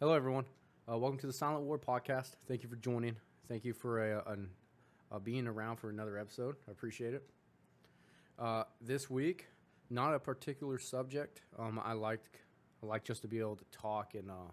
Hello, 0.00 0.14
everyone. 0.14 0.46
Uh, 0.90 0.96
welcome 0.96 1.18
to 1.18 1.26
the 1.26 1.32
Silent 1.34 1.66
War 1.66 1.78
podcast. 1.78 2.30
Thank 2.48 2.62
you 2.62 2.70
for 2.70 2.76
joining. 2.76 3.16
Thank 3.50 3.66
you 3.66 3.74
for 3.74 4.24
being 5.22 5.46
around 5.46 5.76
for 5.76 5.90
another 5.90 6.16
episode. 6.16 6.56
I 6.66 6.70
appreciate 6.70 7.12
it. 7.12 7.28
Uh, 8.38 8.62
this 8.80 9.10
week, 9.10 9.48
not 9.90 10.14
a 10.14 10.18
particular 10.18 10.78
subject. 10.78 11.42
Um, 11.58 11.78
I 11.84 11.92
like 11.92 12.24
I 12.82 12.86
like 12.86 13.04
just 13.04 13.20
to 13.20 13.28
be 13.28 13.40
able 13.40 13.56
to 13.56 13.64
talk 13.72 14.14
and 14.14 14.30
uh, 14.30 14.52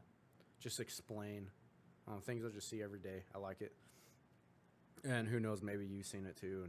just 0.59 0.81
explain 0.81 1.49
um, 2.09 2.19
things 2.19 2.43
I 2.43 2.49
just 2.49 2.69
see 2.69 2.83
every 2.83 2.99
day. 2.99 3.23
I 3.33 3.37
like 3.37 3.61
it. 3.61 3.71
And 5.05 5.29
who 5.29 5.39
knows, 5.39 5.61
maybe 5.61 5.85
you've 5.85 6.07
seen 6.07 6.25
it 6.25 6.35
too, 6.35 6.65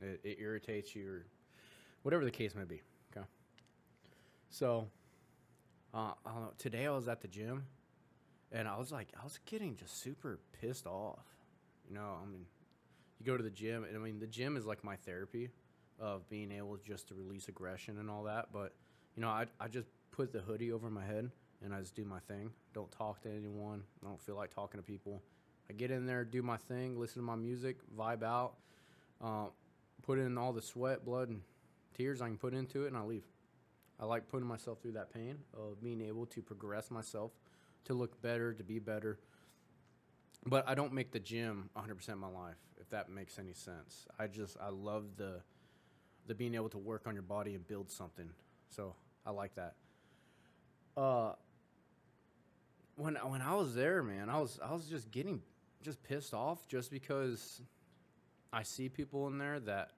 and 0.00 0.10
it, 0.10 0.20
it 0.22 0.36
irritates 0.40 0.94
you 0.94 1.10
or 1.10 1.26
whatever 2.04 2.24
the 2.24 2.30
case 2.30 2.54
may 2.54 2.62
be. 2.62 2.82
Okay. 3.10 3.26
So, 4.48 4.86
uh, 5.92 6.12
I 6.24 6.32
know. 6.34 6.52
Today 6.56 6.86
I 6.86 6.90
was 6.92 7.08
at 7.08 7.20
the 7.20 7.26
gym 7.26 7.64
and 8.52 8.68
I 8.68 8.76
was 8.76 8.92
like, 8.92 9.08
I 9.18 9.24
was 9.24 9.38
getting 9.46 9.76
just 9.76 10.00
super 10.02 10.38
pissed 10.60 10.86
off. 10.86 11.24
You 11.88 11.94
know, 11.94 12.16
I 12.22 12.26
mean, 12.26 12.44
you 13.18 13.26
go 13.26 13.36
to 13.36 13.42
the 13.42 13.50
gym, 13.50 13.84
and 13.84 13.96
I 13.96 14.00
mean, 14.00 14.18
the 14.18 14.26
gym 14.26 14.56
is 14.56 14.66
like 14.66 14.84
my 14.84 14.96
therapy 14.96 15.50
of 15.98 16.28
being 16.28 16.52
able 16.52 16.76
just 16.76 17.08
to 17.08 17.14
release 17.14 17.48
aggression 17.48 17.98
and 17.98 18.10
all 18.10 18.24
that. 18.24 18.48
But, 18.52 18.74
you 19.16 19.22
know, 19.22 19.28
I, 19.28 19.46
I 19.60 19.68
just 19.68 19.88
put 20.10 20.32
the 20.32 20.40
hoodie 20.40 20.72
over 20.72 20.90
my 20.90 21.04
head 21.04 21.30
and 21.64 21.72
I 21.72 21.80
just 21.80 21.94
do 21.94 22.04
my 22.04 22.18
thing. 22.20 22.50
Don't 22.74 22.90
talk 22.90 23.22
to 23.22 23.30
anyone. 23.30 23.82
I 24.02 24.08
don't 24.08 24.20
feel 24.20 24.34
like 24.34 24.52
talking 24.52 24.80
to 24.80 24.84
people. 24.84 25.22
I 25.70 25.74
get 25.74 25.90
in 25.90 26.06
there, 26.06 26.24
do 26.24 26.42
my 26.42 26.56
thing, 26.56 26.98
listen 26.98 27.22
to 27.22 27.26
my 27.26 27.36
music, 27.36 27.76
vibe 27.96 28.24
out, 28.24 28.54
uh, 29.22 29.46
put 30.02 30.18
in 30.18 30.36
all 30.36 30.52
the 30.52 30.60
sweat, 30.60 31.04
blood, 31.04 31.28
and 31.28 31.40
tears 31.96 32.20
I 32.20 32.26
can 32.26 32.36
put 32.36 32.52
into 32.52 32.84
it, 32.84 32.88
and 32.88 32.96
I 32.96 33.02
leave. 33.02 33.24
I 34.00 34.04
like 34.04 34.28
putting 34.28 34.48
myself 34.48 34.80
through 34.82 34.92
that 34.92 35.14
pain 35.14 35.38
of 35.54 35.80
being 35.80 36.00
able 36.00 36.26
to 36.26 36.42
progress 36.42 36.90
myself 36.90 37.30
to 37.84 37.94
look 37.94 38.20
better, 38.22 38.52
to 38.52 38.64
be 38.64 38.78
better. 38.78 39.18
But 40.44 40.68
I 40.68 40.74
don't 40.74 40.92
make 40.92 41.12
the 41.12 41.20
gym 41.20 41.70
100% 41.76 42.08
of 42.08 42.18
my 42.18 42.28
life, 42.28 42.56
if 42.80 42.88
that 42.90 43.10
makes 43.10 43.38
any 43.38 43.52
sense. 43.52 44.06
I 44.18 44.26
just 44.26 44.56
I 44.60 44.70
love 44.70 45.16
the 45.16 45.40
the 46.26 46.34
being 46.34 46.54
able 46.54 46.68
to 46.68 46.78
work 46.78 47.06
on 47.06 47.14
your 47.14 47.22
body 47.22 47.54
and 47.54 47.66
build 47.66 47.90
something. 47.90 48.30
So 48.70 48.94
I 49.26 49.30
like 49.30 49.54
that. 49.56 49.74
Uh, 50.96 51.32
when 52.96 53.14
when 53.16 53.40
I 53.40 53.54
was 53.54 53.74
there, 53.74 54.02
man, 54.02 54.28
I 54.28 54.38
was 54.38 54.58
I 54.62 54.72
was 54.72 54.86
just 54.86 55.10
getting 55.10 55.42
just 55.82 56.02
pissed 56.02 56.34
off 56.34 56.66
just 56.68 56.90
because 56.90 57.60
I 58.52 58.62
see 58.62 58.88
people 58.88 59.26
in 59.28 59.38
there 59.38 59.60
that 59.60 59.92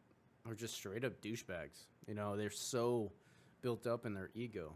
are 0.46 0.55
just 0.55 0.74
straight 0.74 1.05
up 1.05 1.20
douchebags. 1.20 1.86
You 2.06 2.14
know, 2.14 2.36
they're 2.36 2.50
so 2.50 3.12
built 3.62 3.86
up 3.86 4.06
in 4.06 4.14
their 4.14 4.30
ego. 4.34 4.74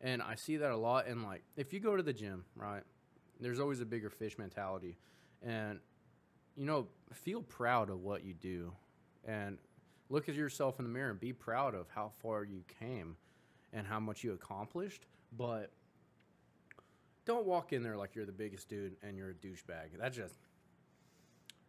And 0.00 0.22
I 0.22 0.36
see 0.36 0.56
that 0.58 0.70
a 0.70 0.76
lot. 0.76 1.06
And 1.06 1.24
like, 1.24 1.42
if 1.56 1.72
you 1.72 1.80
go 1.80 1.96
to 1.96 2.02
the 2.02 2.12
gym, 2.12 2.44
right, 2.56 2.82
there's 3.40 3.60
always 3.60 3.80
a 3.80 3.86
bigger 3.86 4.10
fish 4.10 4.38
mentality. 4.38 4.96
And, 5.42 5.80
you 6.56 6.64
know, 6.66 6.86
feel 7.12 7.42
proud 7.42 7.90
of 7.90 8.02
what 8.02 8.24
you 8.24 8.34
do 8.34 8.72
and 9.26 9.58
look 10.08 10.28
at 10.28 10.34
yourself 10.34 10.78
in 10.78 10.84
the 10.84 10.90
mirror 10.90 11.10
and 11.10 11.20
be 11.20 11.32
proud 11.32 11.74
of 11.74 11.86
how 11.94 12.12
far 12.22 12.44
you 12.44 12.62
came 12.80 13.16
and 13.72 13.86
how 13.86 14.00
much 14.00 14.24
you 14.24 14.32
accomplished. 14.32 15.06
But 15.36 15.70
don't 17.24 17.44
walk 17.44 17.72
in 17.72 17.82
there 17.82 17.96
like 17.96 18.14
you're 18.14 18.24
the 18.24 18.32
biggest 18.32 18.68
dude 18.68 18.96
and 19.02 19.16
you're 19.16 19.30
a 19.30 19.34
douchebag. 19.34 19.98
That's 19.98 20.16
just, 20.16 20.34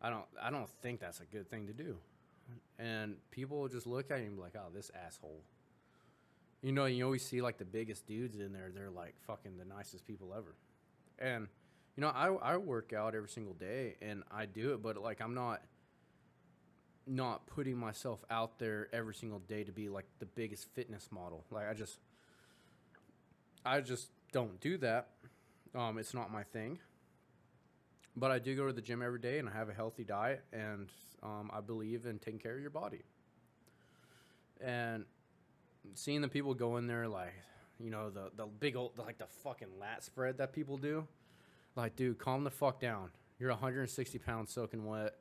I 0.02 0.09
don't, 0.09 0.25
I 0.41 0.50
don't 0.50 0.69
think 0.81 1.00
that's 1.00 1.19
a 1.19 1.25
good 1.25 1.50
thing 1.50 1.67
to 1.67 1.73
do. 1.73 1.97
And 2.80 3.17
people 3.31 3.67
just 3.67 3.85
look 3.85 4.09
at 4.11 4.19
you 4.19 4.27
and 4.27 4.35
be 4.35 4.41
like, 4.41 4.55
oh, 4.55 4.69
this 4.73 4.89
asshole. 5.05 5.41
You 6.61 6.73
know, 6.73 6.85
you 6.85 7.05
always 7.05 7.25
see 7.25 7.41
like 7.41 7.57
the 7.57 7.65
biggest 7.65 8.05
dudes 8.05 8.39
in 8.39 8.52
there. 8.52 8.71
They're 8.73 8.89
like 8.89 9.15
fucking 9.25 9.57
the 9.57 9.65
nicest 9.65 10.05
people 10.05 10.33
ever. 10.35 10.55
And 11.17 11.47
you 11.95 12.01
know, 12.01 12.09
I 12.09 12.27
I 12.27 12.57
work 12.57 12.93
out 12.93 13.16
every 13.16 13.29
single 13.29 13.53
day 13.53 13.95
and 14.01 14.23
I 14.31 14.45
do 14.45 14.73
it, 14.73 14.81
but 14.81 14.97
like 14.97 15.21
I'm 15.21 15.33
not 15.33 15.61
not 17.07 17.47
putting 17.47 17.78
myself 17.78 18.23
out 18.29 18.59
there 18.59 18.88
every 18.94 19.16
single 19.16 19.39
day 19.39 19.63
to 19.63 19.72
be 19.72 19.89
like 19.89 20.06
the 20.19 20.25
biggest 20.25 20.67
fitness 20.75 21.09
model. 21.11 21.44
Like 21.50 21.69
I 21.69 21.73
just 21.73 21.97
I 23.66 23.81
just 23.81 24.09
don't 24.31 24.59
do 24.59 24.78
that. 24.79 25.09
Um, 25.75 25.97
it's 25.97 26.13
not 26.13 26.31
my 26.31 26.44
thing. 26.44 26.79
But 28.16 28.31
I 28.31 28.39
do 28.39 28.55
go 28.55 28.67
to 28.67 28.73
the 28.73 28.81
gym 28.81 29.01
every 29.01 29.19
day 29.19 29.39
and 29.39 29.47
I 29.47 29.53
have 29.53 29.69
a 29.69 29.73
healthy 29.73 30.03
diet 30.03 30.44
and 30.51 30.89
um, 31.23 31.50
I 31.53 31.61
believe 31.61 32.05
in 32.05 32.19
taking 32.19 32.39
care 32.39 32.55
of 32.55 32.61
your 32.61 32.69
body. 32.69 33.01
And 34.61 35.05
seeing 35.94 36.22
the 36.22 36.28
people 36.28 36.53
go 36.53 36.78
in 36.78 36.88
there 36.88 37.07
like 37.07 37.34
you 37.79 37.90
know 37.90 38.09
the 38.09 38.31
the 38.35 38.45
big 38.45 38.75
old 38.75 38.97
like 38.97 39.17
the 39.17 39.28
fucking 39.44 39.67
lat 39.79 40.03
spread 40.03 40.38
that 40.38 40.53
people 40.53 40.78
do 40.78 41.07
like 41.75 41.95
dude 41.95 42.17
calm 42.17 42.44
the 42.44 42.51
fuck 42.51 42.79
down. 42.79 43.09
You're 43.40 43.51
160 43.51 44.19
pounds 44.19 44.51
soaking 44.51 44.85
wet. 44.85 45.16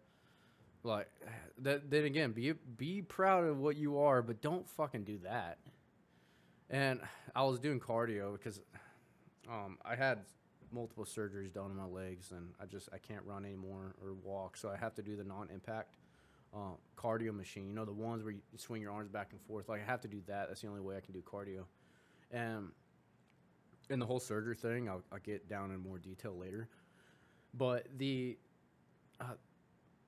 Like 0.83 1.09
that 1.59 1.91
then 1.91 2.05
again 2.05 2.33
be 2.33 2.53
be 2.77 3.03
proud 3.03 3.45
of 3.45 3.59
what 3.59 3.77
you 3.77 3.99
are 3.99 4.23
but 4.23 4.41
don't 4.43 4.69
fucking 4.69 5.05
do 5.05 5.19
that. 5.25 5.59
And 6.71 7.01
i 7.35 7.43
was 7.43 7.59
doing 7.59 7.81
cardio 7.81 8.33
because 8.33 8.61
um, 9.51 9.79
i 9.85 9.95
had 9.95 10.19
multiple 10.71 11.05
surgeries 11.07 11.53
done 11.53 11.71
on 11.71 11.77
my 11.77 11.87
legs 11.87 12.31
and 12.31 12.51
i 12.61 12.67
just 12.67 12.91
i 12.93 12.99
can't 12.99 13.25
run 13.25 13.45
anymore 13.47 13.95
or 14.03 14.13
walk 14.23 14.55
so 14.55 14.69
i 14.69 14.77
have 14.77 14.95
to 14.95 15.01
do 15.01 15.17
the 15.17 15.25
non-impact 15.25 15.95
uh, 16.55 16.77
cardio 16.97 17.35
machine. 17.35 17.69
You 17.69 17.75
know, 17.75 17.85
the 17.85 17.93
ones 17.93 18.23
where 18.23 18.33
you 18.33 18.41
swing 18.57 18.83
your 18.83 18.93
arms 18.93 19.09
back 19.09 19.29
and 19.33 19.41
forth. 19.43 19.69
Like 19.69 19.83
I 19.83 19.91
have 19.91 20.01
to 20.03 20.09
do 20.09 20.21
that. 20.27 20.49
That's 20.49 20.61
the 20.61 20.69
only 20.69 20.81
way 20.81 20.97
I 20.97 21.01
can 21.01 21.13
do 21.13 21.23
cardio. 21.23 21.65
And 22.31 22.69
in 23.91 23.99
the 23.99 24.07
whole 24.07 24.21
surgery 24.21 24.57
thing, 24.57 24.89
I'll, 24.89 25.03
I'll 25.13 25.19
get 25.19 25.49
down 25.49 25.71
in 25.71 25.81
more 25.81 25.99
detail 25.99 26.37
later. 26.37 26.69
But 27.55 27.87
the 27.97 28.39
uh, 29.21 29.35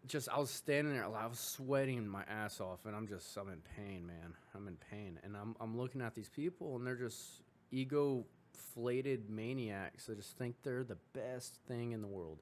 just 0.07 0.29
I 0.29 0.39
was 0.39 0.51
standing 0.51 0.95
there, 0.95 1.05
I 1.05 1.27
was 1.27 1.39
sweating 1.39 2.07
my 2.07 2.23
ass 2.29 2.61
off, 2.61 2.81
and 2.87 2.95
I'm 2.95 3.07
just 3.07 3.37
I'm 3.37 3.49
in 3.49 3.63
pain, 3.77 4.07
man. 4.07 4.35
I'm 4.55 4.69
in 4.69 4.77
pain, 4.91 5.19
and 5.25 5.37
I'm 5.37 5.57
I'm 5.61 5.77
looking 5.77 6.01
at 6.01 6.15
these 6.15 6.29
people, 6.29 6.77
and 6.77 6.87
they're 6.87 6.97
just 6.97 7.43
ego 7.71 8.25
flated 8.53 9.31
maniacs 9.31 10.07
that 10.07 10.17
just 10.17 10.37
think 10.37 10.57
they're 10.63 10.85
the 10.85 10.99
best 11.13 11.59
thing 11.67 11.93
in 11.93 12.03
the 12.03 12.09
world. 12.09 12.39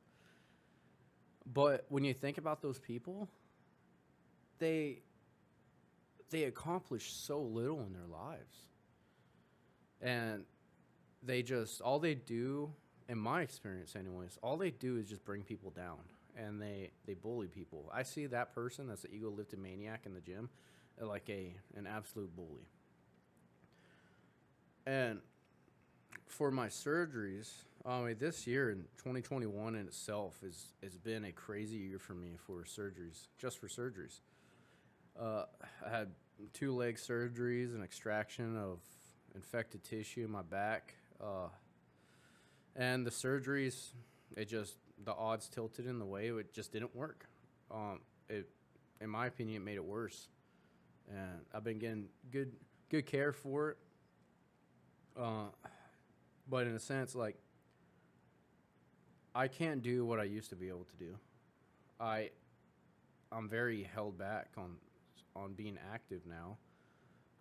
But 1.53 1.87
when 1.89 2.05
you 2.05 2.13
think 2.13 2.39
about 2.39 2.61
those 2.61 2.79
people, 2.79 3.29
they 4.59 5.01
they 6.31 6.45
accomplish 6.45 7.13
so 7.13 7.41
little 7.41 7.81
in 7.81 7.93
their 7.93 8.07
lives. 8.07 8.57
And 10.01 10.45
they 11.23 11.43
just 11.43 11.81
all 11.81 11.99
they 11.99 12.15
do 12.15 12.73
in 13.09 13.19
my 13.19 13.43
experience 13.43 13.97
anyways, 13.97 14.39
all 14.43 14.57
they 14.57 14.71
do 14.71 14.97
is 14.97 15.09
just 15.09 15.25
bring 15.25 15.43
people 15.43 15.71
down 15.71 15.99
and 16.37 16.61
they 16.61 16.91
they 17.07 17.15
bully 17.15 17.49
people. 17.49 17.91
I 17.93 18.03
see 18.03 18.27
that 18.27 18.55
person 18.55 18.87
that's 18.87 19.05
an 19.05 19.11
ego 19.13 19.31
lifted 19.31 19.59
maniac 19.59 20.03
in 20.07 20.15
the 20.15 20.21
gym 20.21 20.49
uh, 21.01 21.07
like 21.07 21.29
a 21.29 21.55
an 21.77 21.87
absolute 21.87 22.35
bully. 22.35 22.69
And 24.87 25.21
for 26.27 26.51
my 26.51 26.69
surgeries, 26.69 27.51
I 27.85 28.01
mean, 28.01 28.17
this 28.19 28.47
year 28.47 28.71
in 28.71 28.85
2021 28.99 29.75
in 29.75 29.87
itself 29.87 30.39
is 30.43 30.75
has 30.83 30.97
been 30.97 31.25
a 31.25 31.33
crazy 31.33 31.77
year 31.77 31.99
for 31.99 32.15
me 32.15 32.37
for 32.47 32.65
surgeries, 32.65 33.29
just 33.39 33.59
for 33.59 33.69
surgeries. 33.69 34.21
Uh, 35.21 35.45
I 35.85 35.91
had 35.91 36.11
two 36.53 36.75
leg 36.75 36.97
surgeries, 36.97 37.75
an 37.75 37.83
extraction 37.83 38.57
of 38.57 38.79
infected 39.35 39.83
tissue 39.83 40.25
in 40.25 40.31
my 40.31 40.43
back, 40.43 40.95
uh, 41.21 41.49
and 42.77 43.05
the 43.05 43.11
surgeries. 43.11 43.89
It 44.37 44.49
just 44.49 44.77
the 45.05 45.13
odds 45.13 45.49
tilted 45.49 45.87
in 45.87 45.99
the 45.99 46.05
way 46.05 46.29
it 46.29 46.55
just 46.55 46.73
didn't 46.73 46.95
work. 46.95 47.27
Um, 47.71 48.01
it, 48.29 48.49
in 49.01 49.11
my 49.11 49.27
opinion, 49.27 49.63
it 49.63 49.65
made 49.65 49.77
it 49.77 49.85
worse, 49.85 50.29
and 51.09 51.41
I've 51.53 51.65
been 51.65 51.79
getting 51.79 52.07
good 52.31 52.53
good 52.89 53.07
care 53.07 53.33
for 53.33 53.71
it. 53.71 53.77
Uh, 55.19 55.47
but 56.49 56.69
in 56.69 56.75
a 56.77 56.81
sense, 56.81 57.17
like 57.17 57.37
I 59.35 59.49
can't 59.49 59.83
do 59.83 60.05
what 60.05 60.21
I 60.21 60.25
used 60.25 60.51
to 60.51 60.57
be 60.57 60.69
able 60.69 60.85
to 60.85 60.97
do. 60.97 61.17
I 61.99 62.31
I'm 63.33 63.49
very 63.49 63.83
held 63.83 64.17
back 64.17 64.51
on 64.57 64.77
on 65.35 65.53
being 65.55 65.79
active 65.93 66.23
now. 66.27 66.59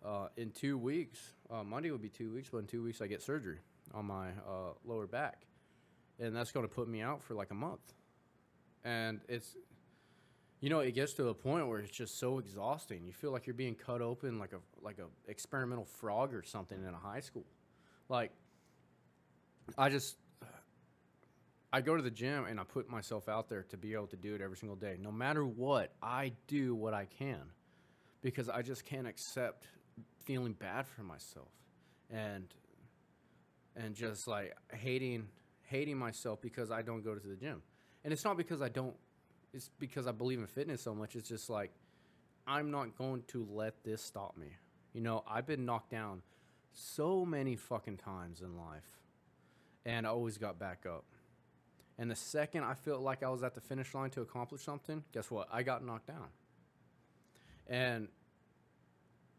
Uh, 0.04 0.28
in 0.36 0.50
two 0.50 0.78
weeks, 0.78 1.18
uh, 1.50 1.64
Monday 1.64 1.90
would 1.90 2.02
be 2.02 2.08
two 2.08 2.32
weeks, 2.32 2.48
but 2.50 2.58
in 2.58 2.66
two 2.66 2.82
weeks 2.82 3.00
I 3.00 3.06
get 3.06 3.20
surgery 3.20 3.58
on 3.92 4.06
my 4.06 4.28
uh, 4.28 4.72
lower 4.84 5.06
back, 5.06 5.46
and 6.20 6.34
that's 6.34 6.52
going 6.52 6.66
to 6.66 6.72
put 6.72 6.88
me 6.88 7.00
out 7.00 7.22
for 7.22 7.34
like 7.34 7.50
a 7.50 7.54
month. 7.54 7.80
And 8.84 9.20
it's, 9.28 9.56
you 10.60 10.70
know, 10.70 10.80
it 10.80 10.92
gets 10.92 11.14
to 11.14 11.28
a 11.28 11.34
point 11.34 11.66
where 11.66 11.80
it's 11.80 11.90
just 11.90 12.18
so 12.18 12.38
exhausting. 12.38 13.04
You 13.06 13.12
feel 13.12 13.32
like 13.32 13.46
you're 13.46 13.54
being 13.54 13.74
cut 13.74 14.00
open 14.00 14.38
like 14.38 14.52
a 14.52 14.60
like 14.80 14.98
a 14.98 15.06
experimental 15.30 15.84
frog 15.84 16.32
or 16.32 16.42
something 16.44 16.78
in 16.78 16.94
a 16.94 16.98
high 16.98 17.20
school. 17.20 17.44
Like, 18.08 18.30
I 19.76 19.88
just 19.88 20.16
I 21.72 21.80
go 21.80 21.96
to 21.96 22.02
the 22.02 22.10
gym 22.10 22.46
and 22.46 22.60
I 22.60 22.64
put 22.64 22.88
myself 22.88 23.28
out 23.28 23.48
there 23.48 23.64
to 23.64 23.76
be 23.76 23.94
able 23.94 24.06
to 24.06 24.16
do 24.16 24.34
it 24.34 24.40
every 24.40 24.56
single 24.56 24.76
day. 24.76 24.96
No 25.00 25.10
matter 25.10 25.44
what, 25.44 25.92
I 26.00 26.32
do 26.46 26.74
what 26.74 26.94
I 26.94 27.06
can 27.06 27.42
because 28.28 28.50
I 28.50 28.60
just 28.60 28.84
can't 28.84 29.06
accept 29.06 29.66
feeling 30.22 30.52
bad 30.52 30.86
for 30.86 31.02
myself 31.02 31.48
and 32.10 32.44
and 33.74 33.94
just 33.94 34.28
like 34.28 34.54
hating 34.74 35.28
hating 35.62 35.96
myself 35.96 36.38
because 36.42 36.70
I 36.70 36.82
don't 36.82 37.02
go 37.02 37.14
to 37.14 37.26
the 37.26 37.36
gym. 37.36 37.62
And 38.04 38.12
it's 38.12 38.26
not 38.26 38.36
because 38.36 38.60
I 38.60 38.68
don't 38.68 38.94
it's 39.54 39.70
because 39.78 40.06
I 40.06 40.12
believe 40.12 40.40
in 40.40 40.46
fitness 40.46 40.82
so 40.82 40.94
much. 40.94 41.16
It's 41.16 41.26
just 41.26 41.48
like 41.48 41.72
I'm 42.46 42.70
not 42.70 42.98
going 42.98 43.22
to 43.28 43.46
let 43.50 43.82
this 43.82 44.02
stop 44.02 44.36
me. 44.36 44.48
You 44.92 45.00
know, 45.00 45.24
I've 45.26 45.46
been 45.46 45.64
knocked 45.64 45.90
down 45.90 46.20
so 46.74 47.24
many 47.24 47.56
fucking 47.56 47.96
times 47.96 48.42
in 48.42 48.58
life. 48.58 49.00
And 49.86 50.06
I 50.06 50.10
always 50.10 50.36
got 50.36 50.58
back 50.58 50.84
up. 50.84 51.06
And 51.98 52.10
the 52.10 52.16
second 52.16 52.64
I 52.64 52.74
felt 52.74 53.00
like 53.00 53.22
I 53.22 53.30
was 53.30 53.42
at 53.42 53.54
the 53.54 53.62
finish 53.62 53.94
line 53.94 54.10
to 54.10 54.20
accomplish 54.20 54.60
something, 54.60 55.02
guess 55.14 55.30
what? 55.30 55.48
I 55.50 55.62
got 55.62 55.82
knocked 55.82 56.08
down. 56.08 56.28
And 57.68 58.08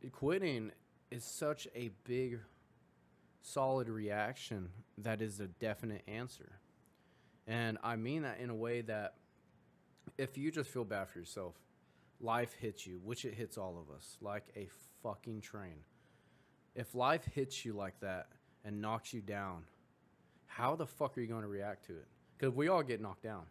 quitting 0.07 0.71
is 1.11 1.23
such 1.23 1.67
a 1.75 1.91
big, 2.05 2.39
solid 3.41 3.89
reaction 3.89 4.69
that 4.99 5.21
is 5.21 5.39
a 5.39 5.47
definite 5.47 6.03
answer. 6.07 6.59
And 7.47 7.77
I 7.83 7.95
mean 7.95 8.21
that 8.21 8.39
in 8.39 8.49
a 8.49 8.55
way 8.55 8.81
that 8.81 9.15
if 10.17 10.37
you 10.37 10.51
just 10.51 10.69
feel 10.69 10.85
bad 10.85 11.09
for 11.09 11.19
yourself, 11.19 11.55
life 12.21 12.53
hits 12.59 12.85
you, 12.85 12.99
which 13.03 13.25
it 13.25 13.33
hits 13.33 13.57
all 13.57 13.77
of 13.79 13.93
us, 13.95 14.17
like 14.21 14.45
a 14.55 14.67
fucking 15.01 15.41
train. 15.41 15.83
If 16.75 16.93
life 16.93 17.25
hits 17.25 17.65
you 17.65 17.73
like 17.73 17.99
that 18.01 18.27
and 18.63 18.81
knocks 18.81 19.13
you 19.13 19.21
down, 19.21 19.63
how 20.45 20.75
the 20.75 20.85
fuck 20.85 21.17
are 21.17 21.21
you 21.21 21.27
going 21.27 21.41
to 21.41 21.47
react 21.47 21.85
to 21.87 21.93
it? 21.93 22.07
Because 22.37 22.53
we 22.53 22.67
all 22.67 22.83
get 22.83 23.01
knocked 23.01 23.23
down. 23.23 23.43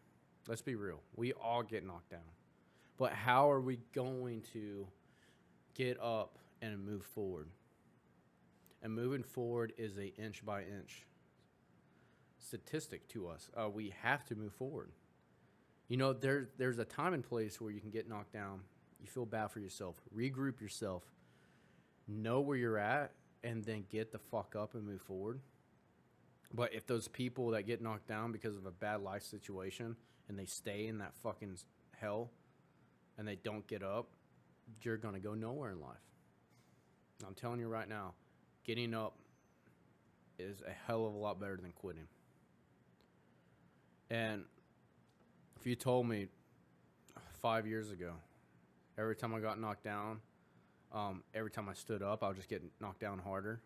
Let's 0.47 0.63
be 0.63 0.75
real. 0.75 1.01
We 1.17 1.33
all 1.33 1.63
get 1.63 1.85
knocked 1.85 2.11
down. 2.11 2.21
But 2.99 3.13
how 3.13 3.51
are 3.51 3.61
we 3.61 3.79
going 3.95 4.43
to 4.53 4.87
get 5.79 5.99
up 6.03 6.39
and 6.61 6.85
move 6.85 7.05
forward? 7.05 7.49
And 8.83 8.93
moving 8.93 9.23
forward 9.23 9.73
is 9.79 9.97
a 9.97 10.15
inch 10.21 10.45
by 10.45 10.63
inch 10.63 11.07
statistic 12.39 13.09
to 13.09 13.29
us. 13.29 13.51
Uh, 13.57 13.69
we 13.69 13.95
have 14.03 14.25
to 14.27 14.35
move 14.35 14.53
forward. 14.53 14.91
You 15.89 15.97
know, 15.97 16.13
there's 16.13 16.49
there's 16.59 16.79
a 16.79 16.85
time 16.85 17.15
and 17.15 17.25
place 17.25 17.61
where 17.61 17.71
you 17.71 17.81
can 17.81 17.91
get 17.91 18.09
knocked 18.09 18.33
down. 18.33 18.61
You 19.01 19.07
feel 19.09 19.27
bad 19.27 19.51
for 19.51 19.61
yourself. 19.61 19.97
Regroup 20.15 20.61
yourself. 20.61 21.03
Know 22.07 22.41
where 22.41 22.57
you're 22.57 22.79
at, 22.79 23.13
and 23.45 23.65
then 23.65 23.85
get 23.91 24.13
the 24.13 24.19
fuck 24.19 24.55
up 24.57 24.75
and 24.75 24.85
move 24.85 25.03
forward. 25.03 25.41
But 26.53 26.75
if 26.75 26.87
those 26.87 27.09
people 27.09 27.51
that 27.51 27.65
get 27.65 27.83
knocked 27.83 28.07
down 28.07 28.33
because 28.33 28.57
of 28.57 28.67
a 28.67 28.71
bad 28.71 29.03
life 29.03 29.23
situation 29.23 29.97
and 30.29 30.39
they 30.39 30.47
stay 30.47 30.87
in 30.87 30.99
that 30.99 31.15
fucking 31.23 31.59
hell 31.97 32.31
and 33.19 33.29
they 33.29 33.37
don't 33.37 33.67
get 33.67 33.83
up, 33.83 34.09
you're 34.83 34.97
going 34.97 35.15
to 35.15 35.21
go 35.21 35.35
nowhere 35.35 35.71
in 35.71 35.81
life. 35.81 35.97
I'm 37.27 37.35
telling 37.35 37.61
you 37.61 37.69
right 37.69 37.89
now, 37.89 38.15
getting 38.65 38.95
up 38.95 39.15
is 40.39 40.63
a 40.67 40.71
hell 40.87 41.07
of 41.07 41.15
a 41.15 41.17
lot 41.17 41.41
better 41.41 41.57
than 41.57 41.73
quitting. 41.73 42.07
And 44.11 44.45
if 45.59 45.67
you 45.67 45.75
told 45.75 46.07
me 46.07 46.29
five 47.43 47.67
years 47.67 47.91
ago, 47.91 48.13
every 48.97 49.17
time 49.17 49.35
I 49.35 49.41
got 49.41 49.61
knocked 49.61 49.85
down, 49.85 50.21
um, 50.93 51.23
every 51.35 51.51
time 51.51 51.69
I 51.69 51.75
stood 51.75 52.03
up, 52.03 52.23
I 52.23 52.29
would 52.29 52.37
just 52.37 52.49
get 52.49 52.63
knocked 52.81 53.01
down 53.01 53.19
harder 53.19 53.61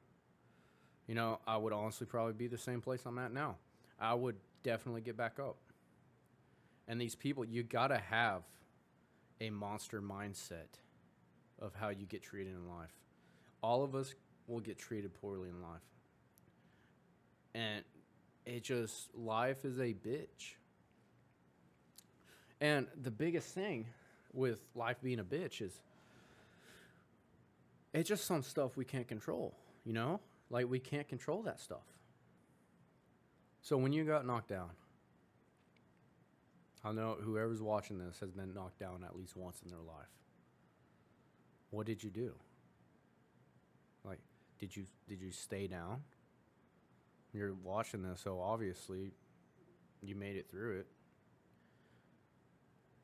you 1.06 1.14
know, 1.14 1.40
I 1.46 1.56
would 1.56 1.72
honestly 1.72 2.06
probably 2.06 2.32
be 2.32 2.46
the 2.46 2.58
same 2.58 2.80
place 2.80 3.02
I'm 3.06 3.18
at 3.18 3.32
now. 3.32 3.56
I 4.00 4.14
would 4.14 4.36
definitely 4.62 5.00
get 5.00 5.16
back 5.16 5.38
up. 5.38 5.56
And 6.88 7.00
these 7.00 7.14
people, 7.14 7.44
you 7.44 7.62
got 7.62 7.88
to 7.88 7.98
have 7.98 8.42
a 9.40 9.50
monster 9.50 10.00
mindset 10.00 10.78
of 11.62 11.72
how 11.74 11.88
you 11.90 12.04
get 12.06 12.22
treated 12.22 12.52
in 12.52 12.68
life. 12.68 12.92
All 13.62 13.84
of 13.84 13.94
us 13.94 14.14
will 14.48 14.60
get 14.60 14.78
treated 14.78 15.14
poorly 15.14 15.48
in 15.48 15.62
life. 15.62 15.80
And 17.54 17.84
it 18.44 18.64
just, 18.64 19.14
life 19.14 19.64
is 19.64 19.78
a 19.78 19.94
bitch. 19.94 20.56
And 22.60 22.86
the 23.00 23.10
biggest 23.10 23.54
thing 23.54 23.86
with 24.32 24.58
life 24.74 24.96
being 25.02 25.20
a 25.20 25.24
bitch 25.24 25.62
is 25.62 25.72
it's 27.94 28.08
just 28.08 28.24
some 28.24 28.42
stuff 28.42 28.76
we 28.76 28.84
can't 28.84 29.06
control, 29.06 29.54
you 29.84 29.92
know? 29.92 30.20
Like 30.50 30.68
we 30.68 30.80
can't 30.80 31.08
control 31.08 31.42
that 31.42 31.60
stuff. 31.60 31.84
So 33.60 33.76
when 33.76 33.92
you 33.92 34.04
got 34.04 34.26
knocked 34.26 34.48
down, 34.48 34.70
I 36.84 36.90
know 36.92 37.16
whoever's 37.22 37.62
watching 37.62 37.98
this 37.98 38.18
has 38.20 38.32
been 38.32 38.52
knocked 38.52 38.80
down 38.80 39.04
at 39.04 39.16
least 39.16 39.36
once 39.36 39.60
in 39.64 39.70
their 39.70 39.78
life. 39.78 40.08
What 41.72 41.86
did 41.86 42.04
you 42.04 42.10
do? 42.10 42.34
Like, 44.04 44.18
did 44.58 44.76
you 44.76 44.84
did 45.08 45.22
you 45.22 45.32
stay 45.32 45.66
down? 45.66 46.02
You're 47.32 47.54
watching 47.54 48.02
this, 48.02 48.20
so 48.20 48.40
obviously 48.40 49.14
you 50.02 50.14
made 50.14 50.36
it 50.36 50.50
through 50.50 50.80
it. 50.80 50.86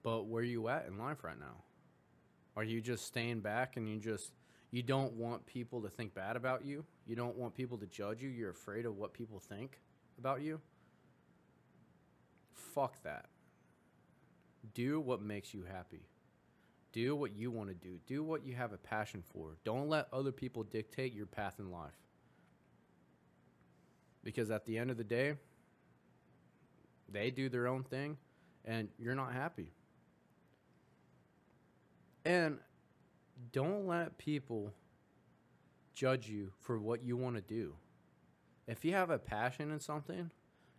But 0.03 0.27
where 0.27 0.43
are 0.43 0.45
you 0.45 0.69
at 0.69 0.87
in 0.87 0.99
life 0.99 1.25
right 1.25 1.41
now? 1.41 1.65
Are 2.57 2.63
you 2.63 2.83
just 2.83 3.07
staying 3.07 3.41
back 3.41 3.79
and 3.79 3.89
you 3.89 3.99
just 3.99 4.33
you 4.71 4.83
don't 4.83 5.15
want 5.15 5.47
people 5.47 5.81
to 5.81 5.89
think 5.89 6.15
bad 6.15 6.37
about 6.37 6.63
you. 6.63 6.85
You 7.07 7.17
don't 7.17 7.37
want 7.37 7.55
people 7.55 7.79
to 7.79 7.87
judge 7.87 8.23
you. 8.23 8.29
You're 8.29 8.51
afraid 8.51 8.85
of 8.85 8.99
what 8.99 9.15
people 9.15 9.41
think 9.41 9.81
about 10.19 10.43
you. 10.43 10.61
Fuck 12.53 13.03
that. 13.03 13.31
Do 14.75 15.01
what 15.01 15.23
makes 15.23 15.55
you 15.55 15.65
happy. 15.65 16.03
Do 16.99 17.15
what 17.15 17.37
you 17.37 17.53
want 17.53 17.69
to 17.69 17.77
do. 17.77 18.01
Do 18.09 18.25
what 18.25 18.45
you 18.45 18.57
have 18.57 18.73
a 18.73 18.77
passion 18.77 19.23
for. 19.33 19.57
Don't 19.63 19.89
let 19.89 20.09
other 20.13 20.33
people 20.33 20.65
dictate 20.65 21.15
your 21.15 21.27
path 21.27 21.61
in 21.61 21.71
life. 21.71 21.95
Because 24.25 24.51
at 24.51 24.67
the 24.67 24.77
end 24.77 24.91
of 24.91 24.97
the 24.97 25.05
day, 25.05 25.35
they 27.09 27.31
do 27.31 27.49
their 27.49 27.69
own 27.69 27.85
thing 27.85 28.17
and 28.65 28.89
you're 28.99 29.15
not 29.15 29.33
happy. 29.33 29.71
And 32.25 32.59
don't 33.53 33.87
let 33.87 34.19
people 34.19 34.75
judge 35.95 36.29
you 36.29 36.51
for 36.59 36.81
what 36.81 37.05
you 37.05 37.17
want 37.17 37.37
to 37.37 37.43
do. 37.43 37.75
If 38.67 38.85
you 38.85 38.95
have 38.95 39.11
a 39.11 39.21
passion 39.21 39.71
in 39.71 39.79
something, 39.79 40.33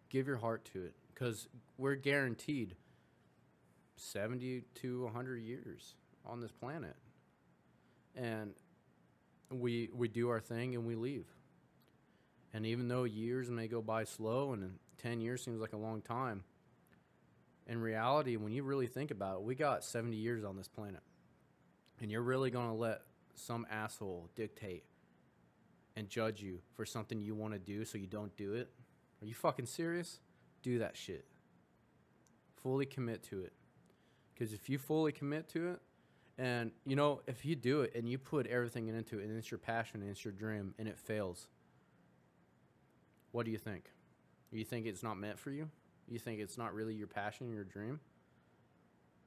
give 0.10 0.28
your 0.28 0.36
heart 0.36 0.66
to 0.74 0.84
it 0.84 0.96
because 1.14 1.48
we're 1.78 1.96
guaranteed 1.96 2.76
70 3.96 4.66
to 4.82 5.04
100 5.06 5.38
years 5.38 5.96
on 6.26 6.42
this 6.42 6.52
planet. 6.52 6.96
And 8.16 8.54
we 9.52 9.90
we 9.94 10.08
do 10.08 10.30
our 10.30 10.40
thing 10.40 10.76
and 10.76 10.86
we 10.86 10.96
leave. 10.96 11.28
And 12.54 12.66
even 12.66 12.88
though 12.88 13.04
years 13.04 13.50
may 13.50 13.68
go 13.68 13.82
by 13.82 14.04
slow 14.04 14.54
and 14.54 14.80
10 14.98 15.22
years 15.22 15.44
seems 15.44 15.62
like 15.62 15.74
a 15.74 15.78
long 15.78 16.02
time, 16.02 16.44
in 17.68 17.80
reality, 17.80 18.38
when 18.38 18.52
you 18.52 18.64
really 18.64 18.88
think 18.88 19.12
about 19.12 19.36
it, 19.36 19.42
we 19.44 19.54
got 19.54 19.84
70 19.84 20.18
years 20.18 20.44
on 20.44 20.58
this 20.58 20.68
planet 20.68 21.02
and 22.02 22.12
you're 22.12 22.24
really 22.24 22.50
going 22.50 22.68
to 22.68 22.74
let 22.74 23.02
some 23.36 23.66
asshole 23.70 24.30
dictate 24.36 24.84
and 25.96 26.10
judge 26.10 26.42
you 26.42 26.60
for 26.74 26.86
something 26.86 27.22
you 27.22 27.36
want 27.36 27.54
to 27.54 27.60
do 27.60 27.86
so 27.86 27.98
you 27.98 28.08
don't 28.08 28.36
do 28.38 28.54
it? 28.54 28.70
Are 29.22 29.26
you 29.26 29.34
fucking 29.34 29.66
serious? 29.66 30.20
Do 30.64 30.80
that 30.80 30.96
shit. 30.96 31.26
Fully 32.64 32.86
commit 32.86 33.24
to 33.24 33.44
it. 33.44 33.54
Because 34.34 34.54
if 34.54 34.70
you 34.70 34.78
fully 34.78 35.12
commit 35.12 35.50
to 35.50 35.70
it, 35.72 35.82
and 36.40 36.72
you 36.86 36.96
know, 36.96 37.22
if 37.28 37.46
you 37.46 37.56
do 37.56 37.82
it 37.82 37.94
and 37.96 38.10
you 38.10 38.18
put 38.18 38.48
everything 38.48 38.88
into 38.88 39.20
it 39.20 39.26
and 39.26 39.38
it's 39.38 39.52
your 39.52 39.58
passion 39.58 40.02
and 40.02 40.10
it's 40.10 40.24
your 40.24 40.32
dream 40.32 40.74
and 40.80 40.88
it 40.88 40.98
fails, 40.98 41.48
what 43.32 43.46
do 43.46 43.52
you 43.52 43.58
think? 43.58 43.92
You 44.52 44.64
think 44.64 44.88
it's 44.88 45.04
not 45.04 45.18
meant 45.18 45.38
for 45.38 45.52
you? 45.52 45.70
You 46.08 46.18
think 46.18 46.40
it's 46.40 46.58
not 46.58 46.74
really 46.74 46.96
your 46.96 47.08
passion, 47.08 47.52
your 47.52 47.66
dream? 47.66 48.00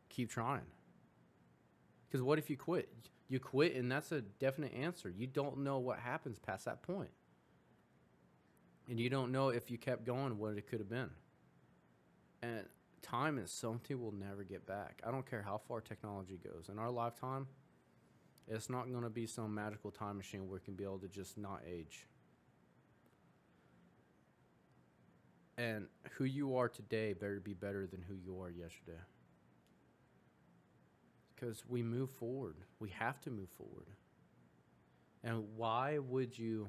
Keep 0.08 0.30
trying. 0.30 0.66
Because 2.08 2.22
what 2.22 2.38
if 2.38 2.48
you 2.48 2.56
quit? 2.56 2.88
You 3.28 3.38
quit, 3.38 3.76
and 3.76 3.92
that's 3.92 4.10
a 4.10 4.22
definite 4.22 4.74
answer. 4.74 5.08
You 5.08 5.26
don't 5.26 5.58
know 5.58 5.78
what 5.78 5.98
happens 5.98 6.38
past 6.38 6.64
that 6.64 6.82
point. 6.82 7.10
And 8.88 8.98
you 8.98 9.08
don't 9.08 9.32
know 9.32 9.50
if 9.50 9.70
you 9.70 9.78
kept 9.78 10.04
going 10.04 10.38
what 10.38 10.56
it 10.56 10.66
could 10.66 10.80
have 10.80 10.88
been. 10.88 11.10
And 12.42 12.64
time 13.02 13.38
is 13.38 13.50
something 13.50 14.00
we'll 14.00 14.12
never 14.12 14.44
get 14.44 14.66
back. 14.66 15.02
I 15.06 15.10
don't 15.10 15.28
care 15.28 15.42
how 15.42 15.58
far 15.58 15.80
technology 15.80 16.38
goes. 16.42 16.68
In 16.70 16.78
our 16.78 16.90
lifetime, 16.90 17.46
it's 18.48 18.70
not 18.70 18.90
going 18.90 19.02
to 19.02 19.10
be 19.10 19.26
some 19.26 19.54
magical 19.54 19.90
time 19.90 20.16
machine 20.16 20.48
where 20.48 20.58
we 20.58 20.64
can 20.64 20.74
be 20.74 20.84
able 20.84 20.98
to 21.00 21.08
just 21.08 21.36
not 21.36 21.60
age. 21.68 22.06
And 25.58 25.86
who 26.16 26.24
you 26.24 26.56
are 26.56 26.68
today 26.68 27.12
better 27.12 27.38
be 27.38 27.54
better 27.54 27.86
than 27.86 28.02
who 28.02 28.14
you 28.14 28.40
are 28.40 28.50
yesterday 28.50 28.98
because 31.42 31.64
we 31.68 31.82
move 31.82 32.08
forward. 32.10 32.56
We 32.78 32.90
have 32.90 33.20
to 33.22 33.30
move 33.30 33.48
forward. 33.50 33.88
And 35.24 35.44
why 35.56 35.98
would 35.98 36.38
you 36.38 36.68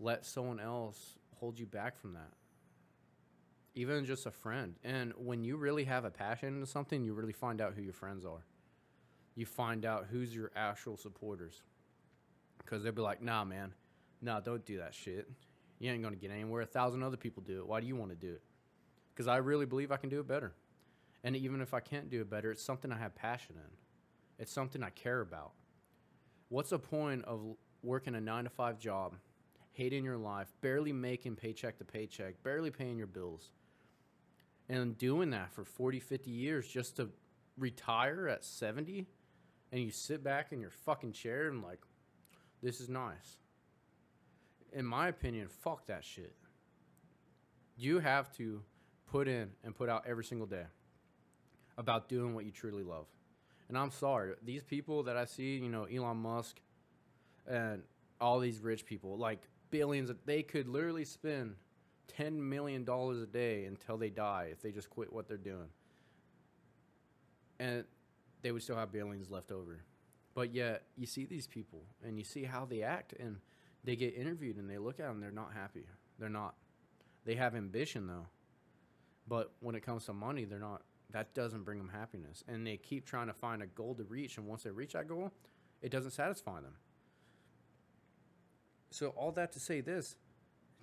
let 0.00 0.24
someone 0.24 0.58
else 0.58 1.18
hold 1.36 1.58
you 1.58 1.66
back 1.66 2.00
from 2.00 2.14
that? 2.14 2.32
Even 3.74 4.04
just 4.04 4.26
a 4.26 4.30
friend. 4.30 4.74
And 4.84 5.12
when 5.16 5.44
you 5.44 5.56
really 5.56 5.84
have 5.84 6.04
a 6.04 6.10
passion 6.10 6.60
in 6.60 6.66
something, 6.66 7.02
you 7.02 7.14
really 7.14 7.32
find 7.32 7.60
out 7.60 7.74
who 7.74 7.82
your 7.82 7.94
friends 7.94 8.24
are. 8.24 8.44
You 9.34 9.46
find 9.46 9.86
out 9.86 10.06
who's 10.10 10.34
your 10.34 10.50
actual 10.54 10.96
supporters. 10.96 11.62
Because 12.58 12.82
they'll 12.82 12.92
be 12.92 13.02
like, 13.02 13.22
nah, 13.22 13.44
man, 13.44 13.72
nah, 14.20 14.40
don't 14.40 14.64
do 14.64 14.78
that 14.78 14.94
shit. 14.94 15.28
You 15.78 15.90
ain't 15.90 16.02
gonna 16.02 16.16
get 16.16 16.30
anywhere. 16.30 16.62
A 16.62 16.66
thousand 16.66 17.02
other 17.02 17.16
people 17.16 17.42
do 17.42 17.58
it. 17.60 17.66
Why 17.66 17.80
do 17.80 17.86
you 17.86 17.96
want 17.96 18.10
to 18.10 18.16
do 18.16 18.32
it? 18.32 18.42
Because 19.14 19.26
I 19.26 19.38
really 19.38 19.66
believe 19.66 19.90
I 19.90 19.96
can 19.96 20.10
do 20.10 20.20
it 20.20 20.28
better. 20.28 20.52
And 21.24 21.36
even 21.36 21.60
if 21.60 21.72
I 21.74 21.80
can't 21.80 22.10
do 22.10 22.20
it 22.20 22.30
better, 22.30 22.50
it's 22.50 22.62
something 22.62 22.92
I 22.92 22.98
have 22.98 23.14
passion 23.14 23.56
in. 23.56 23.70
It's 24.38 24.52
something 24.52 24.82
I 24.82 24.90
care 24.90 25.20
about. 25.20 25.52
What's 26.48 26.70
the 26.70 26.78
point 26.78 27.24
of 27.24 27.40
working 27.82 28.14
a 28.14 28.20
nine 28.20 28.44
to 28.44 28.50
five 28.50 28.78
job, 28.78 29.16
hating 29.72 30.04
your 30.04 30.18
life, 30.18 30.52
barely 30.60 30.92
making 30.92 31.36
paycheck 31.36 31.78
to 31.78 31.84
paycheck, 31.84 32.42
barely 32.42 32.70
paying 32.70 32.98
your 32.98 33.06
bills, 33.06 33.50
and 34.80 34.96
doing 34.96 35.30
that 35.30 35.52
for 35.52 35.64
40, 35.64 36.00
50 36.00 36.30
years 36.30 36.66
just 36.66 36.96
to 36.96 37.10
retire 37.58 38.28
at 38.28 38.44
70? 38.44 39.06
And 39.70 39.82
you 39.82 39.90
sit 39.90 40.22
back 40.22 40.52
in 40.52 40.60
your 40.60 40.70
fucking 40.70 41.12
chair 41.12 41.48
and, 41.48 41.62
like, 41.62 41.80
this 42.62 42.80
is 42.80 42.88
nice. 42.88 43.38
In 44.72 44.84
my 44.84 45.08
opinion, 45.08 45.48
fuck 45.48 45.86
that 45.86 46.04
shit. 46.04 46.34
You 47.76 47.98
have 47.98 48.34
to 48.36 48.62
put 49.06 49.28
in 49.28 49.50
and 49.64 49.74
put 49.74 49.88
out 49.88 50.04
every 50.06 50.24
single 50.24 50.46
day 50.46 50.64
about 51.76 52.08
doing 52.08 52.34
what 52.34 52.44
you 52.44 52.50
truly 52.50 52.82
love. 52.82 53.06
And 53.68 53.78
I'm 53.78 53.90
sorry, 53.90 54.34
these 54.42 54.62
people 54.62 55.02
that 55.04 55.16
I 55.16 55.24
see, 55.24 55.56
you 55.56 55.68
know, 55.68 55.84
Elon 55.84 56.18
Musk 56.18 56.60
and 57.46 57.82
all 58.20 58.38
these 58.38 58.60
rich 58.60 58.84
people, 58.84 59.16
like 59.16 59.40
billions, 59.70 60.10
of, 60.10 60.18
they 60.26 60.42
could 60.42 60.68
literally 60.68 61.04
spend 61.04 61.56
$10 62.18 62.32
million 62.34 62.88
a 62.88 63.26
day 63.26 63.64
until 63.64 63.96
they 63.96 64.10
die 64.10 64.48
if 64.52 64.62
they 64.62 64.70
just 64.70 64.90
quit 64.90 65.12
what 65.12 65.28
they're 65.28 65.36
doing. 65.36 65.68
And 67.58 67.84
they 68.42 68.52
would 68.52 68.62
still 68.62 68.76
have 68.76 68.92
billions 68.92 69.30
left 69.30 69.52
over. 69.52 69.84
But 70.34 70.54
yet, 70.54 70.84
you 70.96 71.06
see 71.06 71.24
these 71.24 71.46
people 71.46 71.84
and 72.04 72.18
you 72.18 72.24
see 72.24 72.44
how 72.44 72.64
they 72.64 72.82
act, 72.82 73.12
and 73.18 73.36
they 73.84 73.96
get 73.96 74.14
interviewed 74.14 74.56
and 74.56 74.68
they 74.68 74.78
look 74.78 75.00
at 75.00 75.06
them, 75.06 75.20
they're 75.20 75.30
not 75.30 75.52
happy. 75.52 75.86
They're 76.18 76.28
not. 76.28 76.54
They 77.24 77.34
have 77.34 77.54
ambition, 77.54 78.06
though. 78.06 78.26
But 79.28 79.52
when 79.60 79.74
it 79.74 79.82
comes 79.84 80.06
to 80.06 80.12
money, 80.12 80.44
they're 80.44 80.58
not. 80.58 80.82
That 81.10 81.34
doesn't 81.34 81.64
bring 81.64 81.78
them 81.78 81.90
happiness. 81.90 82.42
And 82.48 82.66
they 82.66 82.78
keep 82.78 83.04
trying 83.04 83.26
to 83.26 83.34
find 83.34 83.62
a 83.62 83.66
goal 83.66 83.94
to 83.96 84.04
reach. 84.04 84.38
And 84.38 84.46
once 84.46 84.62
they 84.62 84.70
reach 84.70 84.94
that 84.94 85.08
goal, 85.08 85.30
it 85.82 85.90
doesn't 85.90 86.12
satisfy 86.12 86.60
them. 86.60 86.74
So, 88.90 89.08
all 89.08 89.32
that 89.32 89.52
to 89.52 89.60
say 89.60 89.80
this 89.80 90.16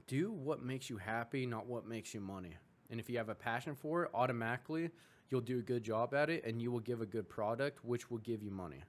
do 0.10 0.32
what 0.32 0.64
makes 0.64 0.90
you 0.90 0.98
happy, 0.98 1.46
not 1.46 1.68
what 1.68 1.88
makes 1.88 2.14
you 2.14 2.20
money. 2.20 2.58
And 2.90 3.00
if 3.00 3.10
you 3.10 3.18
have 3.18 3.30
a 3.30 3.36
passion 3.36 3.76
for 3.76 4.04
it, 4.04 4.12
automatically 4.14 4.90
you'll 5.30 5.42
do 5.42 5.60
a 5.60 5.62
good 5.62 5.84
job 5.84 6.14
at 6.16 6.30
it 6.30 6.44
and 6.44 6.60
you 6.62 6.72
will 6.72 6.80
give 6.80 7.02
a 7.02 7.06
good 7.06 7.30
product, 7.30 7.86
which 7.86 8.10
will 8.10 8.18
give 8.18 8.42
you 8.42 8.52
money. 8.52 8.84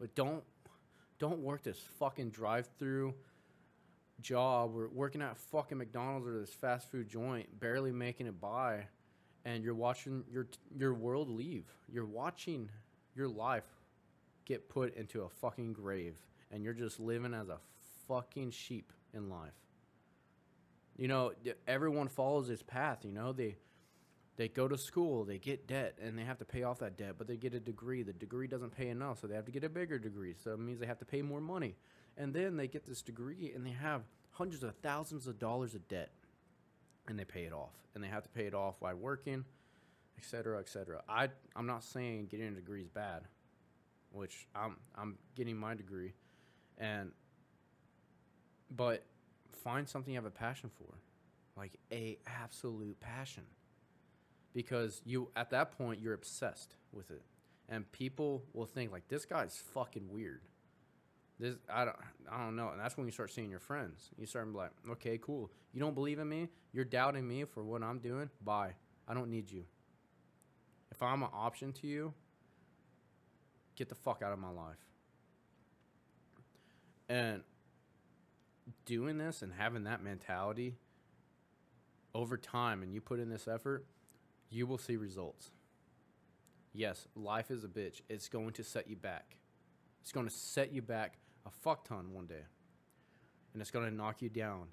But 0.00 0.14
don't 0.14 0.42
don't 1.18 1.40
work 1.40 1.62
this 1.62 1.78
fucking 1.98 2.30
drive-through 2.30 3.12
job 4.20 4.74
or 4.74 4.88
working 4.88 5.20
at 5.20 5.36
fucking 5.36 5.76
McDonald's 5.76 6.26
or 6.26 6.38
this 6.38 6.54
fast 6.54 6.90
food 6.90 7.08
joint, 7.08 7.60
barely 7.60 7.92
making 7.92 8.26
it 8.26 8.40
by, 8.40 8.86
and 9.44 9.62
you're 9.62 9.74
watching 9.74 10.24
your 10.30 10.48
your 10.76 10.94
world 10.94 11.28
leave. 11.28 11.66
You're 11.92 12.06
watching 12.06 12.70
your 13.14 13.28
life 13.28 13.66
get 14.46 14.68
put 14.70 14.96
into 14.96 15.22
a 15.22 15.28
fucking 15.28 15.74
grave, 15.74 16.16
and 16.50 16.64
you're 16.64 16.72
just 16.72 16.98
living 16.98 17.34
as 17.34 17.48
a 17.48 17.58
fucking 18.06 18.52
sheep 18.52 18.92
in 19.12 19.28
life. 19.28 19.67
You 20.98 21.08
know, 21.08 21.32
everyone 21.66 22.08
follows 22.08 22.48
this 22.48 22.62
path. 22.62 23.04
You 23.04 23.12
know, 23.12 23.32
they 23.32 23.56
they 24.36 24.48
go 24.48 24.68
to 24.68 24.76
school, 24.76 25.24
they 25.24 25.38
get 25.38 25.66
debt, 25.66 25.96
and 26.00 26.18
they 26.18 26.24
have 26.24 26.38
to 26.38 26.44
pay 26.44 26.62
off 26.62 26.78
that 26.80 26.96
debt, 26.96 27.14
but 27.16 27.26
they 27.26 27.36
get 27.36 27.54
a 27.54 27.60
degree. 27.60 28.02
The 28.02 28.12
degree 28.12 28.46
doesn't 28.46 28.76
pay 28.76 28.88
enough, 28.88 29.20
so 29.20 29.26
they 29.26 29.34
have 29.34 29.46
to 29.46 29.50
get 29.50 29.64
a 29.64 29.68
bigger 29.68 29.98
degree. 29.98 30.34
So 30.44 30.52
it 30.52 30.60
means 30.60 30.78
they 30.78 30.86
have 30.86 30.98
to 30.98 31.04
pay 31.04 31.22
more 31.22 31.40
money. 31.40 31.76
And 32.18 32.34
then 32.34 32.56
they 32.56 32.66
get 32.66 32.84
this 32.84 33.00
degree 33.00 33.52
and 33.54 33.64
they 33.64 33.70
have 33.70 34.02
hundreds 34.32 34.64
of 34.64 34.74
thousands 34.76 35.28
of 35.28 35.38
dollars 35.38 35.74
of 35.74 35.86
debt 35.88 36.10
and 37.06 37.18
they 37.18 37.24
pay 37.24 37.44
it 37.44 37.52
off. 37.52 37.72
And 37.94 38.02
they 38.02 38.08
have 38.08 38.24
to 38.24 38.28
pay 38.28 38.46
it 38.46 38.54
off 38.54 38.74
while 38.80 38.96
working, 38.96 39.44
etc 40.16 40.28
cetera, 40.28 40.58
et 40.58 40.68
cetera. 40.68 41.02
I, 41.08 41.28
I'm 41.54 41.66
not 41.66 41.84
saying 41.84 42.26
getting 42.26 42.48
a 42.48 42.50
degree 42.52 42.82
is 42.82 42.88
bad, 42.88 43.22
which 44.10 44.48
I'm, 44.54 44.76
I'm 44.96 45.16
getting 45.36 45.56
my 45.56 45.74
degree. 45.74 46.12
And, 46.76 47.12
but 48.70 49.04
find 49.52 49.88
something 49.88 50.12
you 50.12 50.18
have 50.18 50.26
a 50.26 50.30
passion 50.30 50.70
for, 50.78 50.94
like 51.56 51.78
a 51.92 52.18
absolute 52.26 52.98
passion. 53.00 53.44
Because 54.54 55.02
you 55.04 55.28
at 55.36 55.50
that 55.50 55.76
point 55.76 56.00
you're 56.00 56.14
obsessed 56.14 56.74
with 56.92 57.10
it. 57.10 57.22
And 57.68 57.90
people 57.92 58.44
will 58.54 58.66
think 58.66 58.90
like 58.90 59.08
this 59.08 59.24
guy's 59.24 59.62
fucking 59.74 60.08
weird. 60.10 60.40
This 61.38 61.54
i 61.72 61.84
don't 61.84 61.96
i 62.30 62.38
don't 62.38 62.56
know. 62.56 62.70
And 62.70 62.80
that's 62.80 62.96
when 62.96 63.06
you 63.06 63.12
start 63.12 63.30
seeing 63.30 63.50
your 63.50 63.60
friends. 63.60 64.10
You 64.18 64.26
start 64.26 64.52
like 64.52 64.70
okay 64.90 65.18
cool. 65.18 65.50
You 65.72 65.80
don't 65.80 65.94
believe 65.94 66.18
in 66.18 66.28
me? 66.28 66.48
You're 66.72 66.84
doubting 66.84 67.28
me 67.28 67.44
for 67.44 67.62
what 67.62 67.82
i'm 67.82 67.98
doing? 67.98 68.30
Bye. 68.42 68.72
I 69.06 69.14
don't 69.14 69.30
need 69.30 69.50
you. 69.50 69.64
If 70.90 71.02
i'm 71.02 71.22
an 71.22 71.30
option 71.32 71.72
to 71.74 71.86
you 71.86 72.14
get 73.78 73.88
the 73.88 73.94
fuck 73.94 74.22
out 74.22 74.32
of 74.32 74.38
my 74.40 74.50
life. 74.50 74.76
And 77.08 77.42
doing 78.84 79.18
this 79.18 79.42
and 79.42 79.52
having 79.52 79.84
that 79.84 80.02
mentality 80.02 80.76
over 82.14 82.36
time 82.36 82.82
and 82.82 82.92
you 82.92 83.00
put 83.00 83.20
in 83.20 83.28
this 83.28 83.46
effort 83.46 83.84
you 84.50 84.66
will 84.66 84.78
see 84.78 84.96
results. 84.96 85.50
Yes, 86.72 87.06
life 87.14 87.50
is 87.50 87.64
a 87.64 87.68
bitch. 87.68 88.02
It's 88.08 88.28
going 88.28 88.52
to 88.52 88.64
set 88.64 88.88
you 88.88 88.96
back. 88.96 89.36
It's 90.02 90.12
going 90.12 90.26
to 90.26 90.32
set 90.32 90.72
you 90.72 90.82
back 90.82 91.18
a 91.46 91.50
fuck 91.50 91.86
ton 91.86 92.12
one 92.12 92.26
day. 92.26 92.44
And 93.52 93.60
it's 93.60 93.70
going 93.70 93.88
to 93.88 93.94
knock 93.94 94.22
you 94.22 94.28
down. 94.28 94.68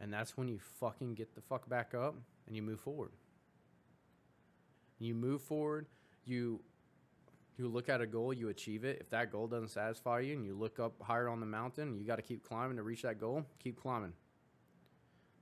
And 0.00 0.12
that's 0.12 0.36
when 0.36 0.48
you 0.48 0.58
fucking 0.80 1.14
get 1.14 1.34
the 1.34 1.40
fuck 1.40 1.68
back 1.68 1.94
up 1.94 2.16
and 2.46 2.56
you 2.56 2.62
move 2.62 2.80
forward. 2.80 3.12
You 4.98 5.14
move 5.14 5.42
forward, 5.42 5.86
you 6.24 6.60
you 7.58 7.68
look 7.68 7.88
at 7.88 8.00
a 8.00 8.06
goal, 8.06 8.32
you 8.32 8.48
achieve 8.48 8.84
it. 8.84 8.98
If 9.00 9.10
that 9.10 9.30
goal 9.30 9.46
doesn't 9.46 9.68
satisfy 9.68 10.20
you 10.20 10.34
and 10.34 10.44
you 10.44 10.54
look 10.54 10.78
up 10.78 10.94
higher 11.00 11.28
on 11.28 11.40
the 11.40 11.46
mountain, 11.46 11.98
you 11.98 12.04
got 12.04 12.16
to 12.16 12.22
keep 12.22 12.42
climbing 12.42 12.76
to 12.76 12.82
reach 12.82 13.02
that 13.02 13.20
goal, 13.20 13.44
keep 13.58 13.80
climbing 13.80 14.12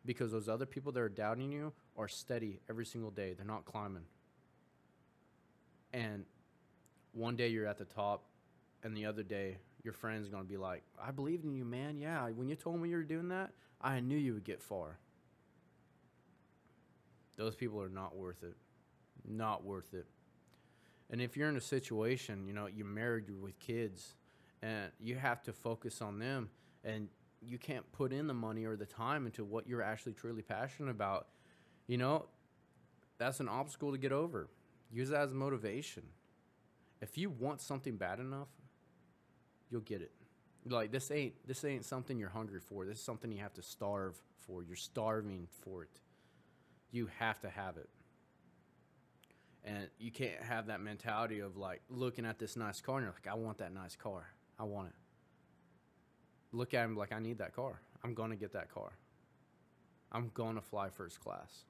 because 0.04 0.32
those 0.32 0.48
other 0.48 0.66
people 0.66 0.92
that 0.92 1.00
are 1.00 1.08
doubting 1.08 1.52
you 1.52 1.72
are 1.96 2.08
steady 2.08 2.60
every 2.68 2.86
single 2.86 3.10
day. 3.10 3.34
They're 3.34 3.46
not 3.46 3.64
climbing. 3.64 4.02
And 5.92 6.24
one 7.12 7.36
day 7.36 7.48
you're 7.48 7.66
at 7.66 7.78
the 7.78 7.84
top, 7.84 8.24
and 8.82 8.96
the 8.96 9.06
other 9.06 9.22
day 9.22 9.58
your 9.84 9.92
friend's 9.92 10.28
going 10.28 10.42
to 10.42 10.48
be 10.48 10.56
like, 10.56 10.82
I 11.00 11.10
believed 11.10 11.44
in 11.44 11.54
you, 11.54 11.64
man. 11.64 11.98
Yeah, 11.98 12.28
when 12.30 12.48
you 12.48 12.56
told 12.56 12.80
me 12.80 12.88
you 12.88 12.96
were 12.96 13.02
doing 13.02 13.28
that, 13.28 13.50
I 13.80 14.00
knew 14.00 14.16
you 14.16 14.34
would 14.34 14.44
get 14.44 14.62
far. 14.62 14.98
Those 17.36 17.54
people 17.54 17.80
are 17.80 17.88
not 17.88 18.16
worth 18.16 18.42
it. 18.42 18.56
Not 19.28 19.64
worth 19.64 19.94
it. 19.94 20.06
And 21.12 21.20
if 21.20 21.36
you're 21.36 21.48
in 21.48 21.56
a 21.56 21.60
situation, 21.60 22.46
you 22.46 22.54
know, 22.54 22.66
you're 22.66 22.86
married, 22.86 23.24
you're 23.28 23.36
with 23.36 23.58
kids, 23.60 24.14
and 24.62 24.90
you 24.98 25.14
have 25.16 25.42
to 25.42 25.52
focus 25.52 26.00
on 26.00 26.18
them, 26.18 26.48
and 26.84 27.08
you 27.40 27.58
can't 27.58 27.90
put 27.92 28.12
in 28.12 28.26
the 28.26 28.34
money 28.34 28.64
or 28.64 28.76
the 28.76 28.86
time 28.86 29.26
into 29.26 29.44
what 29.44 29.68
you're 29.68 29.82
actually 29.82 30.14
truly 30.14 30.42
passionate 30.42 30.90
about, 30.90 31.28
you 31.86 31.98
know, 31.98 32.26
that's 33.18 33.40
an 33.40 33.48
obstacle 33.48 33.92
to 33.92 33.98
get 33.98 34.12
over. 34.12 34.48
Use 34.90 35.10
that 35.10 35.22
as 35.22 35.34
motivation. 35.34 36.02
If 37.00 37.18
you 37.18 37.30
want 37.30 37.60
something 37.60 37.96
bad 37.96 38.18
enough, 38.18 38.48
you'll 39.70 39.80
get 39.80 40.00
it. 40.00 40.12
Like 40.64 40.92
this 40.92 41.10
ain't 41.10 41.34
this 41.46 41.64
ain't 41.64 41.84
something 41.84 42.18
you're 42.18 42.28
hungry 42.28 42.60
for. 42.60 42.84
This 42.84 42.98
is 42.98 43.04
something 43.04 43.32
you 43.32 43.38
have 43.38 43.54
to 43.54 43.62
starve 43.62 44.16
for. 44.46 44.62
You're 44.62 44.76
starving 44.76 45.48
for 45.62 45.82
it. 45.82 46.00
You 46.92 47.08
have 47.18 47.40
to 47.40 47.50
have 47.50 47.76
it. 47.76 47.88
And 49.64 49.88
you 49.98 50.10
can't 50.10 50.42
have 50.42 50.66
that 50.66 50.80
mentality 50.80 51.38
of 51.38 51.56
like 51.56 51.82
looking 51.88 52.26
at 52.26 52.38
this 52.38 52.56
nice 52.56 52.80
car 52.80 52.96
and 52.96 53.04
you're 53.04 53.14
like, 53.14 53.32
I 53.32 53.36
want 53.36 53.58
that 53.58 53.72
nice 53.72 53.94
car. 53.96 54.26
I 54.58 54.64
want 54.64 54.88
it 54.88 54.94
look 56.52 56.74
at 56.74 56.84
him 56.84 56.96
like 56.96 57.12
I 57.12 57.18
need 57.18 57.38
that 57.38 57.54
car. 57.54 57.80
I'm 58.04 58.14
gonna 58.14 58.36
get 58.36 58.52
that 58.52 58.72
car. 58.72 58.92
I'm 60.12 60.30
gonna 60.34 60.60
fly 60.60 60.90
first 60.90 61.20
class. 61.20 61.64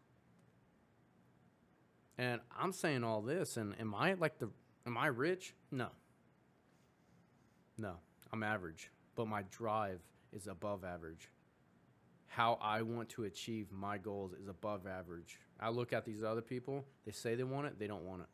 And 2.18 2.40
I'm 2.56 2.72
saying 2.72 3.04
all 3.04 3.22
this, 3.22 3.56
and 3.56 3.74
am 3.80 3.94
I 3.94 4.14
like 4.14 4.38
the 4.38 4.50
am 4.86 4.98
I 4.98 5.06
rich? 5.06 5.54
No. 5.70 5.88
No, 7.78 7.94
I'm 8.32 8.42
average, 8.42 8.90
but 9.14 9.26
my 9.26 9.42
drive 9.50 10.00
is 10.32 10.46
above 10.46 10.84
average. 10.84 11.30
How 12.32 12.58
I 12.62 12.80
want 12.80 13.10
to 13.10 13.24
achieve 13.24 13.70
my 13.70 13.98
goals 13.98 14.32
is 14.32 14.48
above 14.48 14.86
average. 14.86 15.38
I 15.60 15.68
look 15.68 15.92
at 15.92 16.06
these 16.06 16.24
other 16.24 16.40
people, 16.40 16.86
they 17.04 17.12
say 17.12 17.34
they 17.34 17.44
want 17.44 17.66
it, 17.66 17.78
they 17.78 17.86
don't 17.86 18.06
want 18.06 18.22
it. 18.22 18.28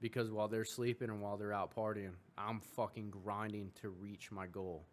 Because 0.00 0.32
while 0.32 0.48
they're 0.48 0.64
sleeping 0.64 1.08
and 1.08 1.22
while 1.22 1.36
they're 1.36 1.52
out 1.52 1.72
partying, 1.72 2.14
I'm 2.36 2.58
fucking 2.58 3.10
grinding 3.10 3.70
to 3.80 3.90
reach 3.90 4.32
my 4.32 4.48
goal. 4.48 4.84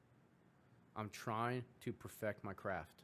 I'm 0.95 1.09
trying 1.09 1.63
to 1.85 1.91
perfect 1.91 2.43
my 2.43 2.53
craft. 2.53 3.01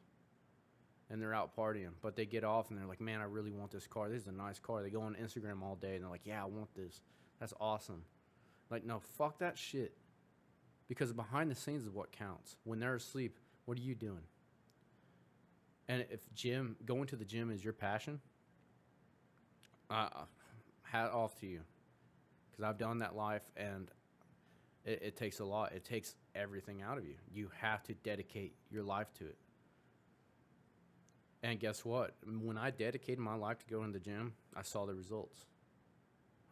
And 1.10 1.20
they're 1.20 1.34
out 1.34 1.58
partying, 1.58 1.94
but 2.00 2.16
they 2.16 2.28
get 2.28 2.44
off 2.44 2.70
and 2.70 2.78
they're 2.78 2.86
like, 2.86 3.02
man, 3.02 3.20
I 3.20 3.24
really 3.24 3.52
want 3.52 3.72
this 3.72 3.88
car. 3.88 4.10
This 4.10 4.22
is 4.22 4.28
a 4.28 4.32
nice 4.32 4.60
car. 4.60 4.84
They 4.84 4.92
go 4.92 5.02
on 5.02 5.16
Instagram 5.16 5.64
all 5.64 5.76
day 5.76 5.96
and 5.96 6.04
they're 6.04 6.12
like, 6.12 6.26
yeah, 6.28 6.44
I 6.44 6.46
want 6.46 6.72
this. 6.76 7.02
That's 7.40 7.54
awesome. 7.60 8.04
Like, 8.70 8.86
no, 8.86 9.00
fuck 9.18 9.40
that 9.40 9.58
shit. 9.58 9.98
Because 10.88 11.14
behind 11.14 11.50
the 11.50 11.56
scenes 11.56 11.82
is 11.82 11.90
what 11.90 12.12
counts. 12.12 12.58
When 12.64 12.80
they're 12.80 12.94
asleep, 12.94 13.40
what 13.66 13.80
are 13.80 13.82
you 13.82 13.96
doing? 13.96 14.22
And 15.92 16.06
if 16.10 16.22
gym 16.34 16.78
going 16.86 17.08
to 17.08 17.18
the 17.18 17.26
gym 17.26 17.52
is 17.52 17.62
your 17.62 17.74
passion, 17.74 18.22
uh, 19.90 20.08
hat 20.84 21.12
off 21.12 21.38
to 21.42 21.46
you, 21.46 21.60
because 22.50 22.64
I've 22.64 22.78
done 22.78 23.00
that 23.00 23.14
life, 23.14 23.42
and 23.58 23.92
it, 24.86 25.02
it 25.04 25.18
takes 25.18 25.42
a 25.42 25.44
lot. 25.44 25.74
It 25.74 25.84
takes 25.84 26.16
everything 26.34 26.82
out 26.82 26.98
of 26.98 27.06
you. 27.06 27.16
You 27.34 27.50
have 27.60 27.84
to 27.84 27.94
dedicate 27.94 28.54
your 28.70 28.84
life 28.84 29.14
to 29.16 29.26
it. 29.26 29.38
And 31.44 31.60
guess 31.60 31.84
what? 31.84 32.16
When 32.26 32.58
I 32.58 32.70
dedicated 32.70 33.20
my 33.20 33.36
life 33.36 33.60
to 33.60 33.66
going 33.66 33.92
to 33.92 34.00
the 34.00 34.06
gym, 34.06 34.32
I 34.56 34.62
saw 34.62 34.86
the 34.86 34.96
results. 34.96 35.46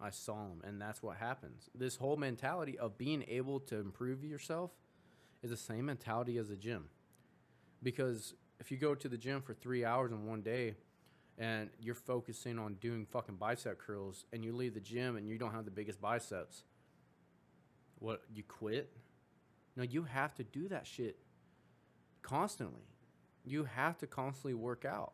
I 0.01 0.09
saw 0.09 0.49
them, 0.49 0.63
and 0.65 0.81
that's 0.81 1.01
what 1.01 1.15
happens. 1.15 1.69
This 1.73 1.95
whole 1.95 2.17
mentality 2.17 2.77
of 2.77 2.97
being 2.97 3.23
able 3.29 3.61
to 3.61 3.77
improve 3.77 4.25
yourself 4.25 4.71
is 5.41 5.51
the 5.51 5.55
same 5.55 5.85
mentality 5.85 6.37
as 6.37 6.49
a 6.49 6.57
gym. 6.57 6.89
Because 7.81 8.33
if 8.59 8.71
you 8.71 8.77
go 8.77 8.93
to 8.93 9.07
the 9.07 9.17
gym 9.17 9.41
for 9.41 9.53
three 9.53 9.85
hours 9.85 10.11
in 10.11 10.25
one 10.25 10.41
day 10.41 10.75
and 11.37 11.69
you're 11.79 11.95
focusing 11.95 12.59
on 12.59 12.73
doing 12.75 13.05
fucking 13.05 13.35
bicep 13.35 13.79
curls 13.79 14.25
and 14.33 14.43
you 14.43 14.53
leave 14.53 14.73
the 14.73 14.79
gym 14.79 15.15
and 15.15 15.27
you 15.27 15.37
don't 15.37 15.53
have 15.53 15.65
the 15.65 15.71
biggest 15.71 16.01
biceps, 16.01 16.63
what, 17.99 18.21
you 18.33 18.43
quit? 18.43 18.91
No, 19.75 19.83
you 19.83 20.03
have 20.03 20.35
to 20.35 20.43
do 20.43 20.67
that 20.67 20.85
shit 20.85 21.17
constantly. 22.21 22.87
You 23.45 23.63
have 23.63 23.97
to 23.99 24.07
constantly 24.07 24.53
work 24.53 24.83
out. 24.83 25.13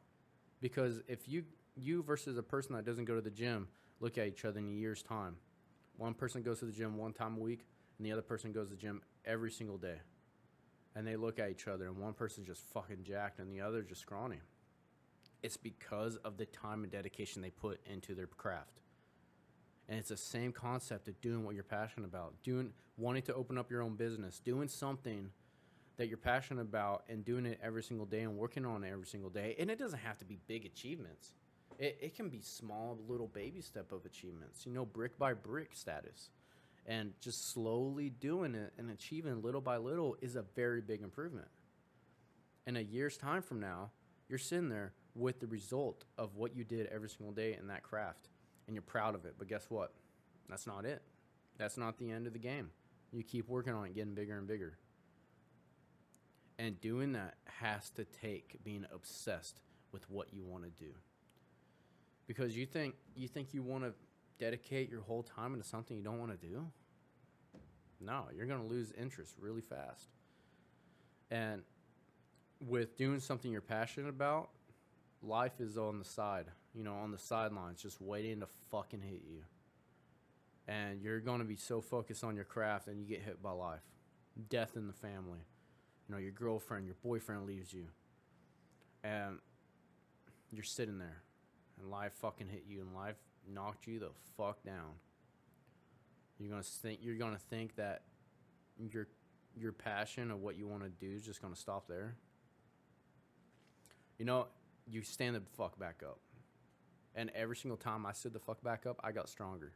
Because 0.61 1.01
if 1.07 1.29
you 1.29 1.43
you 1.77 2.01
versus 2.01 2.37
a 2.37 2.43
person 2.43 2.73
that 2.73 2.85
doesn't 2.85 3.05
go 3.05 3.15
to 3.15 3.21
the 3.21 3.29
gym 3.29 3.67
look 3.99 4.17
at 4.17 4.27
each 4.27 4.45
other 4.45 4.59
in 4.59 4.69
a 4.69 4.71
year's 4.71 5.03
time. 5.03 5.35
One 5.97 6.13
person 6.13 6.41
goes 6.41 6.59
to 6.59 6.65
the 6.65 6.71
gym 6.71 6.97
one 6.97 7.13
time 7.13 7.35
a 7.37 7.39
week 7.39 7.65
and 7.97 8.05
the 8.07 8.11
other 8.11 8.21
person 8.21 8.51
goes 8.51 8.69
to 8.69 8.75
the 8.75 8.81
gym 8.81 9.01
every 9.25 9.51
single 9.51 9.77
day 9.77 9.97
and 10.95 11.05
they 11.05 11.15
look 11.15 11.39
at 11.39 11.49
each 11.49 11.67
other 11.67 11.85
and 11.87 11.97
one 11.97 12.13
person's 12.13 12.47
just 12.47 12.61
fucking 12.73 13.03
jacked 13.03 13.39
and 13.39 13.51
the 13.51 13.61
other 13.61 13.81
just 13.81 14.01
scrawny. 14.01 14.37
It's 15.43 15.57
because 15.57 16.15
of 16.17 16.37
the 16.37 16.45
time 16.45 16.83
and 16.83 16.91
dedication 16.91 17.41
they 17.41 17.49
put 17.49 17.79
into 17.85 18.15
their 18.15 18.27
craft. 18.27 18.79
And 19.87 19.99
it's 19.99 20.09
the 20.09 20.17
same 20.17 20.51
concept 20.51 21.07
of 21.07 21.19
doing 21.21 21.45
what 21.45 21.53
you're 21.53 21.63
passionate 21.63 22.07
about, 22.07 22.33
doing 22.43 22.71
wanting 22.97 23.21
to 23.23 23.35
open 23.35 23.57
up 23.57 23.69
your 23.69 23.83
own 23.83 23.95
business, 23.95 24.39
doing 24.39 24.67
something 24.67 25.29
that 25.97 26.07
you're 26.07 26.17
passionate 26.17 26.61
about 26.61 27.03
and 27.09 27.23
doing 27.23 27.45
it 27.45 27.59
every 27.61 27.83
single 27.83 28.05
day 28.05 28.21
and 28.21 28.35
working 28.37 28.65
on 28.65 28.83
it 28.83 28.91
every 28.91 29.05
single 29.05 29.29
day. 29.29 29.55
And 29.59 29.69
it 29.69 29.77
doesn't 29.77 29.99
have 29.99 30.17
to 30.19 30.25
be 30.25 30.39
big 30.47 30.65
achievements. 30.65 31.33
It, 31.77 31.97
it 32.01 32.15
can 32.15 32.29
be 32.29 32.41
small 32.41 32.97
little 33.07 33.27
baby 33.27 33.61
step 33.61 33.91
of 33.91 34.05
achievements, 34.05 34.65
you 34.65 34.71
know, 34.71 34.85
brick 34.85 35.19
by 35.19 35.33
brick 35.33 35.71
status 35.73 36.29
and 36.85 37.13
just 37.19 37.51
slowly 37.51 38.09
doing 38.09 38.55
it 38.55 38.73
and 38.77 38.91
achieving 38.91 39.41
little 39.41 39.61
by 39.61 39.77
little 39.77 40.15
is 40.21 40.35
a 40.35 40.43
very 40.55 40.81
big 40.81 41.01
improvement. 41.01 41.47
In 42.67 42.77
a 42.77 42.81
year's 42.81 43.17
time 43.17 43.41
from 43.41 43.59
now, 43.59 43.91
you're 44.27 44.39
sitting 44.39 44.69
there 44.69 44.93
with 45.15 45.39
the 45.39 45.47
result 45.47 46.03
of 46.17 46.35
what 46.35 46.55
you 46.55 46.63
did 46.63 46.87
every 46.87 47.09
single 47.09 47.33
day 47.33 47.55
in 47.59 47.67
that 47.67 47.83
craft 47.83 48.29
and 48.67 48.75
you're 48.75 48.81
proud 48.83 49.15
of 49.15 49.25
it. 49.25 49.35
But 49.37 49.47
guess 49.47 49.65
what? 49.69 49.93
That's 50.49 50.67
not 50.67 50.85
it. 50.85 51.01
That's 51.57 51.77
not 51.77 51.97
the 51.97 52.11
end 52.11 52.27
of 52.27 52.33
the 52.33 52.39
game. 52.39 52.69
You 53.11 53.23
keep 53.23 53.47
working 53.47 53.73
on 53.73 53.85
it, 53.85 53.95
getting 53.95 54.13
bigger 54.13 54.37
and 54.37 54.47
bigger. 54.47 54.77
And 56.57 56.79
doing 56.81 57.13
that 57.13 57.35
has 57.45 57.89
to 57.91 58.05
take 58.05 58.57
being 58.63 58.85
obsessed 58.93 59.61
with 59.91 60.09
what 60.09 60.33
you 60.33 60.43
want 60.43 60.63
to 60.63 60.69
do. 60.69 60.91
Because 62.27 62.57
you 62.57 62.65
think 62.65 62.95
you 63.15 63.27
think 63.27 63.53
you 63.53 63.61
want 63.61 63.83
to 63.83 63.93
dedicate 64.39 64.89
your 64.89 65.01
whole 65.01 65.23
time 65.23 65.53
into 65.53 65.67
something 65.67 65.95
you 65.95 66.03
don't 66.03 66.19
want 66.19 66.39
to 66.39 66.47
do? 66.47 66.65
No, 67.99 68.25
you're 68.35 68.45
going 68.45 68.61
to 68.61 68.67
lose 68.67 68.91
interest 68.99 69.35
really 69.39 69.61
fast. 69.61 70.09
And 71.31 71.61
with 72.65 72.97
doing 72.97 73.19
something 73.19 73.51
you're 73.51 73.61
passionate 73.61 74.09
about, 74.09 74.49
life 75.21 75.59
is 75.59 75.77
on 75.77 75.99
the 75.99 76.05
side, 76.05 76.45
you 76.73 76.83
know, 76.83 76.95
on 76.95 77.11
the 77.11 77.17
sidelines, 77.17 77.81
just 77.81 78.01
waiting 78.01 78.41
to 78.41 78.47
fucking 78.71 79.01
hit 79.01 79.21
you. 79.27 79.41
And 80.67 81.01
you're 81.01 81.19
going 81.19 81.39
to 81.39 81.45
be 81.45 81.55
so 81.55 81.81
focused 81.81 82.23
on 82.23 82.35
your 82.35 82.45
craft 82.45 82.87
and 82.87 82.99
you 82.99 83.05
get 83.05 83.21
hit 83.21 83.41
by 83.41 83.51
life. 83.51 83.83
Death 84.49 84.75
in 84.75 84.87
the 84.87 84.93
family. 84.93 85.45
You 86.07 86.15
know, 86.15 86.19
your 86.19 86.31
girlfriend, 86.31 86.85
your 86.85 86.95
boyfriend 87.03 87.45
leaves 87.45 87.73
you. 87.73 87.85
And 89.03 89.39
you're 90.51 90.63
sitting 90.63 90.97
there 90.97 91.21
and 91.79 91.89
life 91.91 92.13
fucking 92.13 92.47
hit 92.47 92.63
you 92.67 92.81
and 92.81 92.93
life 92.93 93.17
knocked 93.51 93.87
you 93.87 93.99
the 93.99 94.11
fuck 94.37 94.63
down. 94.63 94.99
You're 96.39 96.49
gonna 96.49 96.63
think 96.63 96.99
you're 97.01 97.15
gonna 97.15 97.37
think 97.37 97.75
that 97.75 98.03
your 98.77 99.07
your 99.55 99.71
passion 99.71 100.31
of 100.31 100.41
what 100.41 100.57
you 100.57 100.67
want 100.67 100.83
to 100.83 100.89
do 100.89 101.15
is 101.15 101.25
just 101.25 101.41
gonna 101.41 101.55
stop 101.55 101.87
there. 101.87 102.15
You 104.17 104.25
know, 104.25 104.47
you 104.87 105.01
stand 105.01 105.35
the 105.35 105.41
fuck 105.57 105.79
back 105.79 106.01
up, 106.05 106.19
and 107.15 107.31
every 107.33 107.55
single 107.55 107.77
time 107.77 108.05
I 108.05 108.11
stood 108.11 108.33
the 108.33 108.39
fuck 108.39 108.61
back 108.63 108.85
up, 108.85 108.99
I 109.03 109.11
got 109.11 109.29
stronger. 109.29 109.71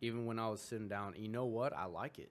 Even 0.00 0.26
when 0.26 0.38
I 0.38 0.48
was 0.48 0.60
sitting 0.60 0.88
down, 0.88 1.14
you 1.16 1.28
know 1.28 1.44
what? 1.46 1.72
I 1.72 1.86
like 1.86 2.18
it. 2.18 2.30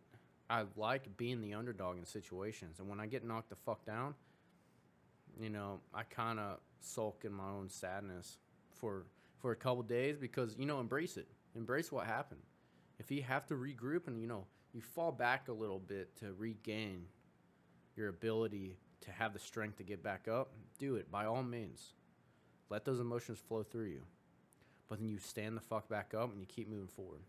I 0.50 0.64
like 0.78 1.18
being 1.18 1.42
the 1.42 1.54
underdog 1.54 1.98
in 1.98 2.06
situations, 2.06 2.80
and 2.80 2.90
when 2.90 3.00
I 3.00 3.06
get 3.06 3.26
knocked 3.26 3.50
the 3.50 3.56
fuck 3.56 3.86
down, 3.86 4.16
you 5.40 5.50
know, 5.50 5.80
I 5.94 6.04
kind 6.04 6.40
of 6.40 6.60
sulk 6.80 7.24
in 7.26 7.34
my 7.34 7.50
own 7.50 7.70
sadness 7.70 8.38
for 8.72 9.06
for 9.40 9.52
a 9.52 9.56
couple 9.56 9.84
days 9.84 10.18
because 10.18 10.56
you 10.58 10.66
know 10.66 10.80
embrace 10.80 11.18
it. 11.18 11.28
Embrace 11.56 11.92
what 11.92 12.06
happened. 12.06 12.42
If 13.00 13.12
you 13.12 13.22
have 13.24 13.46
to 13.48 13.56
regroup 13.56 14.08
and 14.08 14.20
you 14.22 14.28
know 14.28 14.46
you 14.74 14.82
fall 14.82 15.12
back 15.12 15.48
a 15.48 15.54
little 15.54 15.80
bit 15.80 16.16
to 16.20 16.34
regain 16.34 17.06
your 17.96 18.10
ability 18.10 18.78
to 19.02 19.12
have 19.12 19.34
the 19.34 19.40
strength 19.40 19.78
to 19.78 19.84
get 19.84 20.04
back 20.04 20.28
up 20.28 20.52
do 20.80 20.96
it 20.96 21.12
by 21.12 21.26
all 21.26 21.44
means. 21.44 21.94
Let 22.70 22.86
those 22.86 23.00
emotions 23.00 23.40
flow 23.40 23.64
through 23.64 23.86
you. 23.86 24.02
But 24.90 25.00
then 25.00 25.10
you 25.10 25.18
stand 25.18 25.58
the 25.58 25.62
fuck 25.62 25.90
back 25.90 26.14
up 26.14 26.32
and 26.32 26.40
you 26.40 26.46
keep 26.46 26.70
moving 26.70 26.88
forward. 26.88 27.22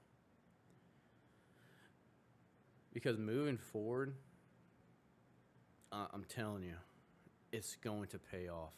Because 2.92 3.16
moving 3.16 3.56
forward 3.58 4.14
uh, 5.92 6.06
i'm 6.12 6.24
telling 6.24 6.62
you 6.62 6.74
it's 7.50 7.76
going 7.76 8.06
to 8.08 8.18
pay 8.18 8.48
off. 8.48 8.74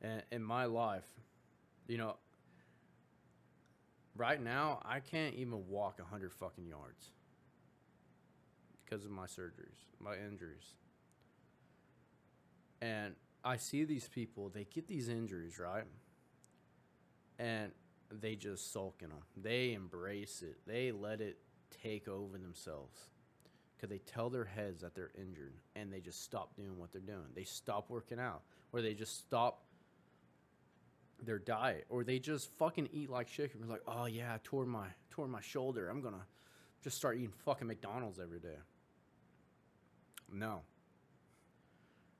And 0.00 0.22
in 0.32 0.42
my 0.42 0.64
life 0.64 1.04
you 1.90 1.98
know, 1.98 2.14
right 4.14 4.40
now 4.40 4.80
I 4.84 5.00
can't 5.00 5.34
even 5.34 5.66
walk 5.68 5.98
a 5.98 6.04
hundred 6.04 6.32
fucking 6.32 6.68
yards 6.68 7.10
because 8.84 9.04
of 9.04 9.10
my 9.10 9.26
surgeries, 9.26 9.82
my 9.98 10.14
injuries. 10.14 10.74
And 12.80 13.16
I 13.42 13.56
see 13.56 13.82
these 13.82 14.06
people, 14.06 14.50
they 14.50 14.68
get 14.72 14.86
these 14.86 15.08
injuries, 15.08 15.58
right? 15.58 15.82
And 17.40 17.72
they 18.20 18.36
just 18.36 18.72
sulk 18.72 19.02
in 19.02 19.08
them. 19.08 19.18
They 19.36 19.72
embrace 19.72 20.42
it. 20.42 20.58
They 20.68 20.92
let 20.92 21.20
it 21.20 21.38
take 21.82 22.06
over 22.06 22.38
themselves. 22.38 23.00
Because 23.76 23.90
they 23.90 23.98
tell 23.98 24.30
their 24.30 24.44
heads 24.44 24.82
that 24.82 24.94
they're 24.94 25.10
injured 25.20 25.54
and 25.74 25.92
they 25.92 26.00
just 26.00 26.22
stop 26.22 26.54
doing 26.54 26.78
what 26.78 26.92
they're 26.92 27.00
doing. 27.00 27.32
They 27.34 27.44
stop 27.44 27.90
working 27.90 28.20
out 28.20 28.42
or 28.72 28.80
they 28.80 28.94
just 28.94 29.18
stop 29.18 29.64
their 31.24 31.38
diet 31.38 31.86
or 31.88 32.04
they 32.04 32.18
just 32.18 32.50
fucking 32.58 32.88
eat 32.92 33.10
like 33.10 33.28
shit 33.28 33.54
and 33.54 33.62
be 33.62 33.68
like, 33.68 33.82
oh 33.86 34.06
yeah, 34.06 34.34
I 34.34 34.38
tore 34.42 34.66
my 34.66 34.86
tore 35.10 35.28
my 35.28 35.40
shoulder. 35.40 35.88
I'm 35.88 36.00
gonna 36.00 36.26
just 36.82 36.96
start 36.96 37.16
eating 37.16 37.32
fucking 37.44 37.66
McDonald's 37.66 38.18
every 38.18 38.40
day. 38.40 38.56
No. 40.32 40.60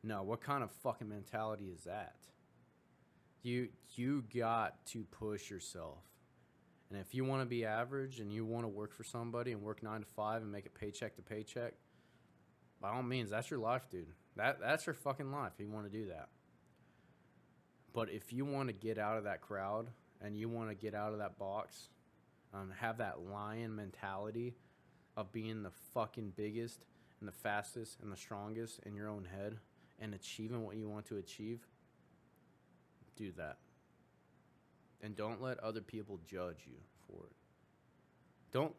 No, 0.03 0.23
what 0.23 0.41
kind 0.41 0.63
of 0.63 0.71
fucking 0.83 1.09
mentality 1.09 1.67
is 1.67 1.85
that? 1.85 2.17
You 3.43 3.69
you 3.95 4.25
got 4.35 4.85
to 4.87 5.05
push 5.05 5.51
yourself. 5.51 5.99
And 6.91 6.99
if 6.99 7.15
you 7.15 7.25
want 7.25 7.43
to 7.43 7.47
be 7.47 7.65
average 7.65 8.19
and 8.21 8.33
you 8.33 8.45
want 8.45 8.65
to 8.65 8.69
work 8.69 8.93
for 8.93 9.05
somebody 9.05 9.53
and 9.53 9.63
work 9.63 9.81
9 9.81 10.01
to 10.01 10.07
5 10.07 10.43
and 10.43 10.51
make 10.51 10.67
it 10.67 10.75
paycheck 10.75 11.15
to 11.17 11.23
paycheck, 11.23 11.75
by 12.81 12.91
all 12.91 13.03
means, 13.05 13.31
that's 13.31 13.49
your 13.49 13.61
life, 13.61 13.89
dude. 13.89 14.09
That 14.37 14.59
that's 14.61 14.87
your 14.87 14.95
fucking 14.95 15.31
life. 15.31 15.53
If 15.59 15.65
you 15.65 15.71
want 15.71 15.91
to 15.91 15.99
do 15.99 16.09
that. 16.09 16.29
But 17.93 18.11
if 18.11 18.33
you 18.33 18.45
want 18.45 18.69
to 18.69 18.73
get 18.73 18.99
out 18.99 19.17
of 19.19 19.25
that 19.25 19.41
crowd 19.41 19.89
and 20.23 20.37
you 20.37 20.49
want 20.49 20.69
to 20.69 20.75
get 20.75 20.95
out 20.95 21.13
of 21.13 21.19
that 21.19 21.39
box, 21.39 21.89
um, 22.55 22.73
have 22.79 22.99
that 22.99 23.21
lion 23.21 23.75
mentality 23.75 24.55
of 25.17 25.33
being 25.33 25.63
the 25.63 25.71
fucking 25.93 26.33
biggest 26.37 26.85
and 27.19 27.29
the 27.29 27.33
fastest 27.33 27.99
and 28.03 28.13
the 28.13 28.17
strongest 28.17 28.81
in 28.87 28.95
your 28.95 29.09
own 29.09 29.25
head 29.25 29.59
and 30.01 30.15
achieving 30.15 30.65
what 30.65 30.77
you 30.77 30.89
want 30.89 31.07
to 31.07 31.17
achieve, 31.17 31.61
do 33.17 33.33
that. 33.37 33.59
And 35.03 35.17
don't 35.17 35.43
let 35.43 35.59
other 35.61 35.81
people 35.81 36.21
judge 36.27 36.65
you 36.67 36.77
for 37.07 37.25
it. 37.27 37.33
Don't, 38.53 38.75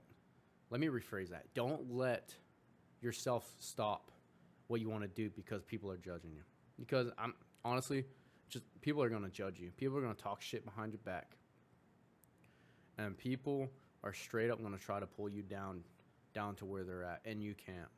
let 0.70 0.80
me 0.80 0.88
rephrase 0.88 1.30
that. 1.30 1.46
Don't 1.54 1.92
let 1.92 2.34
yourself 3.02 3.50
stop 3.60 4.12
what 4.68 4.82
you 4.82 4.90
want 4.90 5.04
to 5.04 5.08
do 5.08 5.30
because 5.30 5.64
people 5.64 5.92
are 5.92 5.98
judging 5.98 6.32
you. 6.32 6.42
Because 6.80 7.12
I'm 7.18 7.34
honestly, 7.64 8.06
just 8.52 8.66
people 8.82 9.02
are 9.02 9.10
going 9.10 9.24
to 9.24 9.30
judge 9.30 9.60
you. 9.60 9.72
People 9.78 9.98
are 9.98 10.02
going 10.02 10.14
to 10.14 10.22
talk 10.22 10.42
shit 10.42 10.66
behind 10.66 10.92
your 10.92 11.02
back. 11.06 11.32
And 12.98 13.18
people 13.18 13.70
are 14.04 14.14
straight 14.14 14.52
up 14.52 14.60
going 14.60 14.78
to 14.78 14.84
try 14.84 15.00
to 15.00 15.08
pull 15.08 15.30
you 15.30 15.42
down 15.42 15.84
down 16.34 16.56
to 16.56 16.66
where 16.66 16.84
they're 16.84 17.04
at 17.04 17.22
and 17.26 17.42
you 17.42 17.54
can't. 17.54 17.90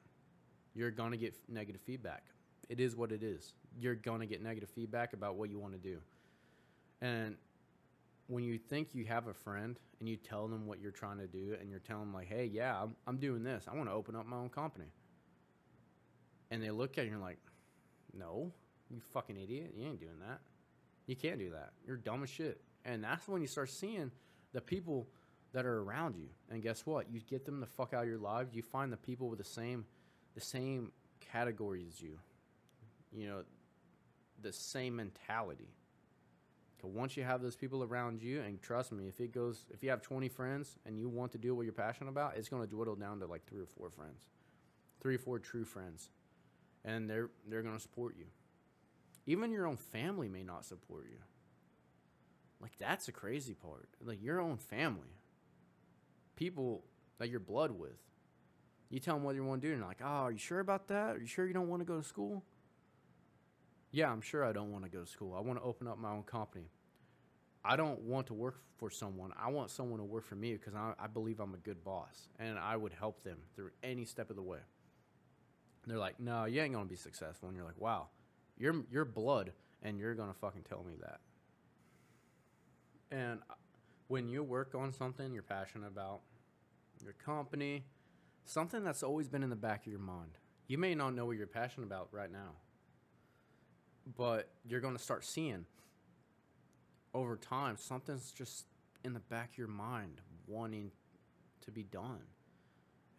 You're 0.73 0.91
going 0.91 1.11
to 1.11 1.17
get 1.17 1.35
negative 1.49 1.81
feedback. 1.81 2.23
It 2.69 2.79
is 2.79 2.95
what 2.95 3.11
it 3.11 3.21
is. 3.23 3.53
you're 3.79 3.95
going 3.95 4.21
to 4.21 4.25
get 4.25 4.41
negative 4.41 4.69
feedback 4.69 5.13
about 5.13 5.35
what 5.35 5.49
you 5.49 5.59
want 5.59 5.73
to 5.73 5.79
do. 5.79 5.97
And 7.01 7.35
when 8.27 8.43
you 8.43 8.57
think 8.57 8.89
you 8.93 9.05
have 9.05 9.27
a 9.27 9.33
friend 9.33 9.77
and 9.99 10.07
you 10.07 10.15
tell 10.15 10.47
them 10.47 10.65
what 10.65 10.79
you're 10.79 10.91
trying 10.91 11.17
to 11.17 11.27
do 11.27 11.55
and 11.59 11.69
you're 11.69 11.79
telling 11.79 12.05
them 12.05 12.13
like, 12.13 12.27
"Hey, 12.27 12.45
yeah, 12.45 12.81
I'm, 12.81 12.95
I'm 13.07 13.17
doing 13.17 13.43
this. 13.43 13.65
I 13.71 13.75
want 13.75 13.89
to 13.89 13.93
open 13.93 14.15
up 14.15 14.25
my 14.25 14.37
own 14.37 14.49
company." 14.49 14.91
And 16.51 16.61
they 16.63 16.71
look 16.71 16.97
at 16.97 16.97
you 16.97 17.01
and 17.03 17.11
you're 17.11 17.19
like, 17.19 17.39
"No, 18.17 18.51
you 18.93 19.01
fucking 19.13 19.37
idiot. 19.37 19.73
You 19.75 19.85
ain't 19.87 19.99
doing 19.99 20.19
that. 20.27 20.39
You 21.07 21.15
can't 21.15 21.39
do 21.39 21.51
that. 21.51 21.73
You're 21.85 21.97
dumb 21.97 22.23
as 22.23 22.29
shit." 22.29 22.61
And 22.85 23.03
that's 23.03 23.27
when 23.27 23.41
you 23.41 23.47
start 23.47 23.69
seeing 23.69 24.11
the 24.53 24.61
people 24.61 25.07
that 25.53 25.65
are 25.65 25.81
around 25.81 26.15
you. 26.15 26.27
And 26.49 26.61
guess 26.61 26.85
what? 26.85 27.11
You 27.11 27.21
get 27.21 27.45
them 27.45 27.59
the 27.59 27.65
fuck 27.65 27.93
out 27.93 28.03
of 28.03 28.09
your 28.09 28.17
lives. 28.17 28.53
You 28.53 28.61
find 28.61 28.91
the 28.91 28.97
people 28.97 29.29
with 29.29 29.39
the 29.39 29.45
same 29.45 29.85
the 30.35 30.41
same 30.41 30.91
categories 31.19 31.85
as 31.93 32.01
you. 32.01 32.19
You 33.11 33.27
know, 33.27 33.43
the 34.41 34.51
same 34.51 34.95
mentality. 34.95 35.69
So 36.81 36.89
once 36.89 37.15
you 37.15 37.23
have 37.23 37.41
those 37.41 37.55
people 37.55 37.83
around 37.83 38.21
you, 38.21 38.41
and 38.41 38.61
trust 38.61 38.91
me, 38.91 39.07
if 39.07 39.21
it 39.21 39.31
goes, 39.31 39.65
if 39.71 39.83
you 39.83 39.89
have 39.89 40.01
20 40.01 40.27
friends 40.27 40.75
and 40.85 40.99
you 40.99 41.07
want 41.07 41.31
to 41.31 41.37
do 41.37 41.55
what 41.55 41.63
you're 41.63 41.71
passionate 41.71 42.09
about, 42.09 42.35
it's 42.35 42.49
going 42.49 42.61
to 42.61 42.67
dwindle 42.67 42.95
down 42.95 43.19
to 43.19 43.25
like 43.25 43.45
three 43.45 43.61
or 43.61 43.65
four 43.65 43.89
friends, 43.89 44.27
three 44.99 45.15
or 45.15 45.19
four 45.19 45.39
true 45.39 45.63
friends, 45.63 46.09
and 46.83 47.09
they're 47.09 47.29
they're 47.47 47.61
going 47.61 47.75
to 47.75 47.81
support 47.81 48.15
you. 48.17 48.25
Even 49.25 49.51
your 49.51 49.67
own 49.67 49.77
family 49.77 50.27
may 50.27 50.43
not 50.43 50.65
support 50.65 51.05
you. 51.09 51.19
Like 52.61 52.77
that's 52.77 53.05
the 53.05 53.11
crazy 53.11 53.53
part. 53.53 53.89
Like 54.03 54.21
your 54.21 54.39
own 54.39 54.57
family, 54.57 55.17
people 56.35 56.83
that 57.19 57.29
you're 57.29 57.39
blood 57.39 57.71
with. 57.71 57.97
You 58.89 58.99
tell 58.99 59.15
them 59.15 59.23
what 59.23 59.35
you 59.35 59.43
want 59.43 59.61
to 59.61 59.67
do, 59.67 59.73
and 59.73 59.81
they're 59.81 59.87
like, 59.87 60.01
"Oh, 60.03 60.25
are 60.25 60.31
you 60.31 60.37
sure 60.37 60.59
about 60.59 60.87
that? 60.89 61.15
Are 61.15 61.19
you 61.19 61.25
sure 61.25 61.47
you 61.47 61.53
don't 61.53 61.67
want 61.67 61.81
to 61.81 61.85
go 61.85 61.97
to 61.97 62.03
school?" 62.07 62.43
Yeah, 63.91 64.11
I'm 64.11 64.21
sure 64.21 64.43
I 64.43 64.53
don't 64.53 64.71
want 64.71 64.85
to 64.85 64.89
go 64.89 65.01
to 65.03 65.09
school. 65.09 65.35
I 65.35 65.41
want 65.41 65.59
to 65.59 65.63
open 65.63 65.87
up 65.87 65.97
my 65.99 66.11
own 66.11 66.23
company. 66.23 66.69
I 67.63 67.75
don't 67.75 68.01
want 68.01 68.27
to 68.27 68.33
work 68.33 68.61
for 68.77 68.89
someone. 68.89 69.31
I 69.39 69.49
want 69.49 69.69
someone 69.71 69.99
to 69.99 70.03
work 70.03 70.25
for 70.25 70.35
me 70.35 70.53
because 70.53 70.73
I, 70.73 70.93
I 70.99 71.07
believe 71.07 71.39
I'm 71.39 71.53
a 71.53 71.57
good 71.57 71.83
boss 71.83 72.27
and 72.39 72.57
I 72.59 72.75
would 72.75 72.91
help 72.91 73.23
them 73.23 73.37
through 73.55 73.69
any 73.83 74.03
step 74.03 74.29
of 74.29 74.35
the 74.35 74.41
way. 74.41 74.57
And 75.83 75.91
they're 75.91 75.99
like, 75.99 76.19
no, 76.19 76.45
you 76.45 76.61
ain't 76.61 76.73
gonna 76.73 76.85
be 76.85 76.95
successful. 76.95 77.47
And 77.47 77.55
you're 77.55 77.65
like, 77.65 77.79
wow, 77.79 78.07
you're 78.57 78.83
you're 78.91 79.05
blood, 79.05 79.51
and 79.81 79.97
you're 79.97 80.15
gonna 80.15 80.33
fucking 80.33 80.63
tell 80.67 80.83
me 80.83 80.93
that. 81.01 81.19
And 83.11 83.39
uh, 83.49 83.53
when 84.07 84.27
you 84.27 84.43
work 84.43 84.75
on 84.75 84.91
something 84.91 85.33
you're 85.33 85.43
passionate 85.43 85.87
about, 85.87 86.21
your 87.03 87.13
company, 87.13 87.83
something 88.45 88.83
that's 88.83 89.03
always 89.03 89.27
been 89.27 89.43
in 89.43 89.49
the 89.49 89.55
back 89.55 89.85
of 89.85 89.91
your 89.91 90.01
mind. 90.01 90.31
You 90.67 90.77
may 90.77 90.95
not 90.95 91.13
know 91.13 91.25
what 91.25 91.37
you're 91.37 91.47
passionate 91.47 91.87
about 91.87 92.09
right 92.11 92.31
now, 92.31 92.51
but 94.17 94.49
you're 94.65 94.81
to 94.81 94.99
start 94.99 95.25
seeing 95.25 95.65
over 97.13 97.35
time 97.35 97.77
something's 97.77 98.31
just 98.31 98.65
in 99.03 99.13
the 99.13 99.19
back 99.19 99.51
of 99.51 99.57
your 99.57 99.67
mind 99.67 100.21
wanting 100.47 100.91
to 101.61 101.71
be 101.71 101.83
done. 101.83 102.21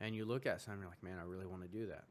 And 0.00 0.14
you 0.14 0.24
look 0.24 0.46
at 0.46 0.60
something, 0.60 0.80
you're 0.80 0.88
like, 0.88 1.02
man, 1.02 1.18
I 1.20 1.24
really 1.24 1.46
want 1.46 1.62
to 1.62 1.68
do 1.68 1.86
that. 1.86 2.04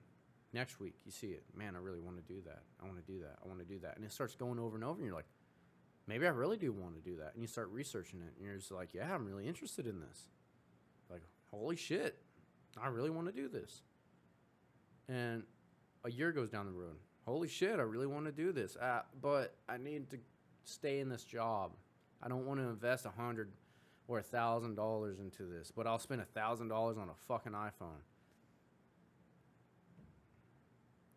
Next 0.53 0.79
week, 0.79 0.93
you 1.03 1.11
see 1.11 1.27
it, 1.27 1.43
man, 1.57 1.75
I 1.75 1.79
really 1.79 1.99
want 1.99 2.17
to 2.17 2.33
do 2.33 2.39
that. 2.45 2.61
I 2.81 2.85
want 2.85 3.03
to 3.03 3.11
do 3.11 3.19
that. 3.21 3.37
I 3.43 3.47
want 3.47 3.59
to 3.59 3.65
do 3.65 3.79
that. 3.79 3.95
And 3.95 4.05
it 4.05 4.11
starts 4.11 4.35
going 4.35 4.59
over 4.59 4.75
and 4.75 4.83
over, 4.83 4.97
and 4.97 5.05
you're 5.05 5.15
like, 5.15 5.25
maybe 6.07 6.27
I 6.27 6.29
really 6.29 6.57
do 6.57 6.71
want 6.71 6.95
to 6.95 7.01
do 7.01 7.17
that. 7.17 7.31
And 7.33 7.41
you 7.41 7.47
start 7.47 7.69
researching 7.71 8.21
it, 8.21 8.33
and 8.37 8.45
you're 8.45 8.57
just 8.57 8.71
like, 8.71 8.93
yeah, 8.93 9.13
I'm 9.13 9.25
really 9.25 9.47
interested 9.47 9.87
in 9.87 9.99
this. 9.99 10.29
Like, 11.09 11.23
holy 11.49 11.75
shit, 11.75 12.19
I 12.79 12.87
really 12.89 13.09
want 13.09 13.27
to 13.27 13.33
do 13.33 13.47
this. 13.47 13.81
And 15.09 15.43
a 16.05 16.11
year 16.11 16.31
goes 16.31 16.49
down 16.49 16.67
the 16.67 16.71
road. 16.71 16.97
Holy 17.25 17.47
shit, 17.47 17.79
I 17.79 17.83
really 17.83 18.07
want 18.07 18.25
to 18.25 18.31
do 18.31 18.51
this. 18.51 18.75
Uh, 18.75 19.01
but 19.21 19.55
I 19.67 19.77
need 19.77 20.11
to 20.11 20.19
stay 20.65 20.99
in 20.99 21.09
this 21.09 21.23
job. 21.23 21.71
I 22.21 22.27
don't 22.27 22.45
want 22.45 22.59
to 22.59 22.67
invest 22.67 23.05
a 23.05 23.09
hundred 23.09 23.49
or 24.07 24.19
a 24.19 24.23
thousand 24.23 24.75
dollars 24.75 25.19
into 25.19 25.43
this, 25.43 25.71
but 25.75 25.87
I'll 25.87 25.99
spend 25.99 26.21
a 26.21 26.25
thousand 26.25 26.67
dollars 26.67 26.97
on 26.97 27.09
a 27.09 27.15
fucking 27.27 27.53
iPhone. 27.53 28.01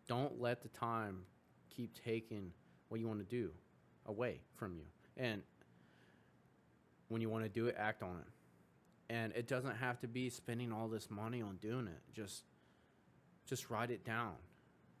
Don't 0.07 0.41
let 0.41 0.61
the 0.61 0.69
time 0.69 1.23
keep 1.69 1.93
taking 2.03 2.51
what 2.89 2.99
you 2.99 3.07
want 3.07 3.19
to 3.19 3.25
do 3.25 3.51
away 4.05 4.39
from 4.55 4.75
you. 4.75 4.85
And 5.17 5.41
when 7.09 7.21
you 7.21 7.29
want 7.29 7.43
to 7.43 7.49
do 7.49 7.67
it, 7.67 7.75
act 7.77 8.03
on 8.03 8.17
it. 8.17 9.13
And 9.13 9.33
it 9.33 9.47
doesn't 9.47 9.75
have 9.75 9.99
to 10.01 10.07
be 10.07 10.29
spending 10.29 10.71
all 10.71 10.87
this 10.87 11.09
money 11.09 11.41
on 11.41 11.57
doing 11.57 11.87
it. 11.87 12.01
Just 12.13 12.43
just 13.47 13.69
write 13.69 13.91
it 13.91 14.03
down. 14.03 14.33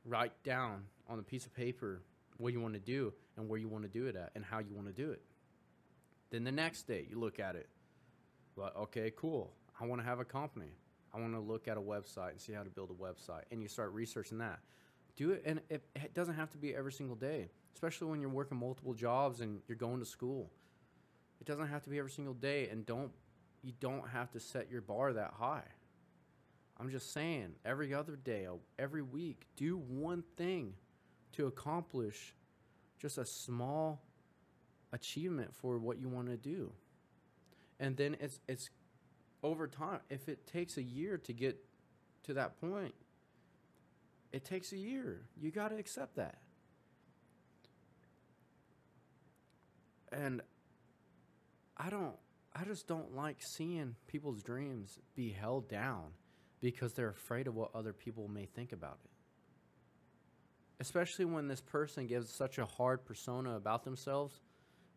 Write 0.05 0.31
down 0.43 0.83
on 1.09 1.19
a 1.19 1.23
piece 1.23 1.45
of 1.45 1.53
paper 1.53 2.01
what 2.37 2.53
you 2.53 2.61
want 2.61 2.73
to 2.75 2.79
do 2.79 3.13
and 3.35 3.49
where 3.49 3.59
you 3.59 3.67
want 3.67 3.83
to 3.83 3.89
do 3.89 4.05
it 4.07 4.15
at 4.15 4.31
and 4.35 4.45
how 4.45 4.59
you 4.59 4.73
want 4.73 4.87
to 4.87 4.93
do 4.93 5.11
it. 5.11 5.21
Then 6.29 6.43
the 6.43 6.51
next 6.51 6.83
day 6.83 7.05
you 7.09 7.19
look 7.19 7.39
at 7.39 7.55
it. 7.55 7.67
Well, 8.55 8.71
okay, 8.77 9.11
cool. 9.15 9.51
I 9.79 9.85
want 9.85 10.01
to 10.01 10.07
have 10.07 10.19
a 10.19 10.25
company. 10.25 10.71
I 11.13 11.19
want 11.19 11.33
to 11.33 11.39
look 11.39 11.67
at 11.67 11.77
a 11.77 11.81
website 11.81 12.31
and 12.31 12.41
see 12.41 12.53
how 12.53 12.63
to 12.63 12.69
build 12.69 12.89
a 12.89 12.93
website. 12.93 13.43
And 13.51 13.61
you 13.61 13.67
start 13.67 13.91
researching 13.93 14.37
that. 14.39 14.59
Do 15.17 15.31
it, 15.31 15.43
and 15.45 15.59
it, 15.69 15.83
it 15.95 16.13
doesn't 16.13 16.35
have 16.35 16.51
to 16.51 16.57
be 16.57 16.73
every 16.73 16.93
single 16.93 17.15
day, 17.15 17.49
especially 17.73 18.07
when 18.07 18.21
you're 18.21 18.29
working 18.29 18.57
multiple 18.57 18.93
jobs 18.93 19.41
and 19.41 19.59
you're 19.67 19.77
going 19.77 19.99
to 19.99 20.05
school. 20.05 20.49
It 21.41 21.47
doesn't 21.47 21.67
have 21.67 21.83
to 21.83 21.89
be 21.89 21.97
every 21.97 22.11
single 22.11 22.33
day, 22.33 22.69
and 22.69 22.85
don't 22.85 23.11
you 23.63 23.73
don't 23.79 24.07
have 24.09 24.31
to 24.31 24.39
set 24.39 24.71
your 24.71 24.81
bar 24.81 25.13
that 25.13 25.33
high. 25.37 25.65
I'm 26.79 26.91
just 26.91 27.11
saying, 27.11 27.55
every 27.65 27.93
other 27.93 28.15
day, 28.15 28.45
uh, 28.45 28.53
every 28.77 29.01
week, 29.01 29.47
do 29.55 29.77
one 29.77 30.23
thing 30.37 30.75
to 31.33 31.47
accomplish 31.47 32.35
just 32.99 33.17
a 33.17 33.25
small 33.25 34.03
achievement 34.93 35.53
for 35.55 35.79
what 35.79 35.99
you 35.99 36.07
want 36.07 36.27
to 36.27 36.37
do. 36.37 36.71
And 37.79 37.97
then 37.97 38.17
it's 38.19 38.39
it's 38.47 38.69
over 39.43 39.67
time. 39.67 39.99
If 40.09 40.29
it 40.29 40.45
takes 40.47 40.77
a 40.77 40.83
year 40.83 41.17
to 41.17 41.33
get 41.33 41.57
to 42.23 42.33
that 42.35 42.59
point, 42.59 42.93
it 44.31 44.45
takes 44.45 44.71
a 44.73 44.77
year. 44.77 45.21
You 45.39 45.51
got 45.51 45.69
to 45.69 45.77
accept 45.77 46.15
that. 46.17 46.37
And 50.11 50.41
I 51.75 51.89
don't 51.89 52.15
I 52.55 52.63
just 52.63 52.87
don't 52.87 53.15
like 53.15 53.37
seeing 53.55 53.95
people's 54.07 54.41
dreams 54.41 54.97
be 55.15 55.29
held 55.29 55.69
down 55.69 56.05
because 56.59 56.93
they're 56.93 57.09
afraid 57.09 57.47
of 57.47 57.53
what 57.53 57.69
other 57.75 57.93
people 57.93 58.27
may 58.27 58.45
think 58.45 58.71
about 58.71 58.97
it. 59.03 59.11
Especially 60.79 61.25
when 61.25 61.47
this 61.47 61.61
person 61.61 62.07
gives 62.07 62.35
such 62.35 62.57
a 62.57 62.65
hard 62.65 63.05
persona 63.05 63.55
about 63.55 63.83
themselves 63.83 64.39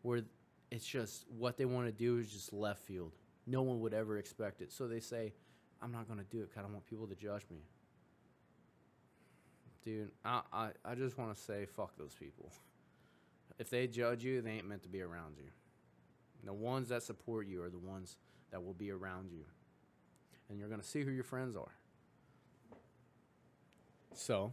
where 0.01 0.21
it's 0.71 0.87
just 0.87 1.25
what 1.37 1.57
they 1.57 1.65
want 1.65 1.85
to 1.85 1.91
do 1.91 2.17
is 2.17 2.31
just 2.31 2.51
left 2.51 2.79
field. 2.87 3.13
No 3.45 3.61
one 3.61 3.79
would 3.81 3.93
ever 3.93 4.17
expect 4.17 4.61
it. 4.61 4.71
So 4.71 4.87
they 4.87 4.99
say, 4.99 5.33
I'm 5.81 5.91
not 5.91 6.07
going 6.07 6.19
to 6.19 6.25
do 6.25 6.39
it 6.39 6.49
because 6.49 6.57
I 6.57 6.61
don't 6.61 6.73
want 6.73 6.85
people 6.87 7.07
to 7.07 7.15
judge 7.15 7.43
me. 7.51 7.63
Dude, 9.83 10.11
I, 10.23 10.41
I, 10.53 10.69
I 10.85 10.95
just 10.95 11.17
want 11.17 11.35
to 11.35 11.41
say, 11.41 11.65
fuck 11.65 11.97
those 11.97 12.13
people. 12.13 12.51
If 13.57 13.69
they 13.69 13.87
judge 13.87 14.23
you, 14.23 14.41
they 14.41 14.51
ain't 14.51 14.67
meant 14.67 14.83
to 14.83 14.89
be 14.89 15.01
around 15.01 15.35
you. 15.37 15.49
The 16.43 16.53
ones 16.53 16.89
that 16.89 17.03
support 17.03 17.47
you 17.47 17.61
are 17.63 17.69
the 17.69 17.79
ones 17.79 18.17
that 18.51 18.63
will 18.63 18.73
be 18.73 18.91
around 18.91 19.31
you. 19.31 19.43
And 20.49 20.59
you're 20.59 20.67
going 20.67 20.81
to 20.81 20.87
see 20.87 21.03
who 21.03 21.11
your 21.11 21.23
friends 21.23 21.55
are. 21.55 21.71
So, 24.13 24.51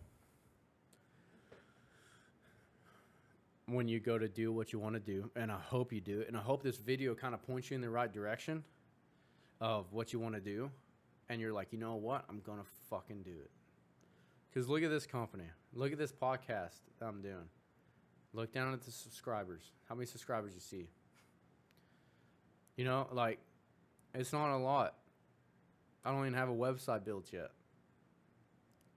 when 3.67 3.88
you 3.88 4.01
go 4.01 4.17
to 4.17 4.29
do 4.29 4.53
what 4.53 4.73
you 4.73 4.79
want 4.79 4.95
to 4.95 5.01
do, 5.01 5.31
and 5.37 5.53
I 5.53 5.59
hope 5.59 5.93
you 5.93 6.01
do, 6.01 6.25
and 6.27 6.37
I 6.37 6.41
hope 6.41 6.62
this 6.62 6.77
video 6.79 7.14
kind 7.14 7.35
of 7.35 7.43
points 7.47 7.71
you 7.71 7.75
in 7.75 7.81
the 7.81 7.91
right 7.91 8.12
direction 8.12 8.64
of 9.61 9.93
what 9.93 10.12
you 10.12 10.21
want 10.21 10.37
to 10.37 10.41
do, 10.41 10.71
and 11.29 11.41
you're 11.41 11.53
like, 11.53 11.73
you 11.73 11.79
know 11.79 11.97
what, 11.97 12.25
I'm 12.29 12.41
going 12.41 12.59
to 12.59 12.67
fucking 12.88 13.23
do 13.23 13.33
it. 13.33 13.51
Because 14.49 14.69
look 14.69 14.83
at 14.83 14.91
this 14.91 15.07
company. 15.07 15.45
Look 15.73 15.93
at 15.93 15.99
this 15.99 16.13
podcast 16.13 16.81
I'm 17.01 17.23
doing. 17.23 17.49
Look 18.33 18.53
down 18.53 18.73
at 18.73 18.83
the 18.83 18.91
subscribers. 18.91 19.63
How 19.89 19.95
many 19.95 20.07
subscribers 20.07 20.53
you 20.55 20.61
see? 20.61 20.89
You 22.77 22.85
know, 22.85 23.09
like, 23.13 23.39
it's 24.15 24.33
not 24.33 24.55
a 24.55 24.59
lot. 24.59 24.95
I 26.05 26.13
don't 26.13 26.21
even 26.21 26.35
have 26.35 26.49
a 26.49 26.55
website 26.55 27.05
built 27.05 27.33
yet. 27.33 27.51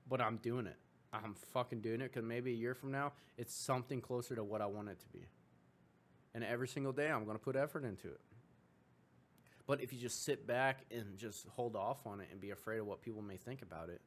But 0.09 0.21
I'm 0.21 0.37
doing 0.37 0.67
it. 0.67 0.77
I'm 1.13 1.35
fucking 1.53 1.81
doing 1.81 2.01
it 2.01 2.13
because 2.13 2.23
maybe 2.23 2.51
a 2.51 2.55
year 2.55 2.73
from 2.73 2.91
now, 2.91 3.13
it's 3.37 3.53
something 3.53 4.01
closer 4.01 4.35
to 4.35 4.43
what 4.43 4.61
I 4.61 4.65
want 4.65 4.89
it 4.89 4.99
to 4.99 5.07
be. 5.07 5.25
And 6.33 6.43
every 6.43 6.67
single 6.67 6.93
day, 6.93 7.09
I'm 7.09 7.25
going 7.25 7.37
to 7.37 7.43
put 7.43 7.55
effort 7.55 7.83
into 7.83 8.07
it. 8.07 8.21
But 9.67 9.81
if 9.81 9.93
you 9.93 9.99
just 9.99 10.23
sit 10.23 10.47
back 10.47 10.85
and 10.91 11.17
just 11.17 11.47
hold 11.49 11.75
off 11.75 12.05
on 12.05 12.19
it 12.19 12.27
and 12.31 12.39
be 12.39 12.51
afraid 12.51 12.79
of 12.79 12.87
what 12.87 13.01
people 13.01 13.21
may 13.21 13.37
think 13.37 13.61
about 13.61 13.89
it, 13.89 14.01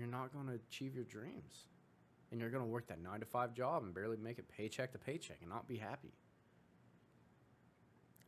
you're 0.00 0.08
not 0.08 0.32
going 0.32 0.46
to 0.46 0.54
achieve 0.54 0.94
your 0.94 1.04
dreams. 1.04 1.66
And 2.30 2.40
you're 2.40 2.50
going 2.50 2.62
to 2.62 2.68
work 2.70 2.88
that 2.88 3.02
nine 3.02 3.20
to 3.20 3.26
five 3.26 3.54
job 3.54 3.82
and 3.82 3.94
barely 3.94 4.16
make 4.16 4.38
it 4.38 4.46
paycheck 4.48 4.92
to 4.92 4.98
paycheck 4.98 5.38
and 5.40 5.50
not 5.50 5.68
be 5.68 5.76
happy. 5.76 6.12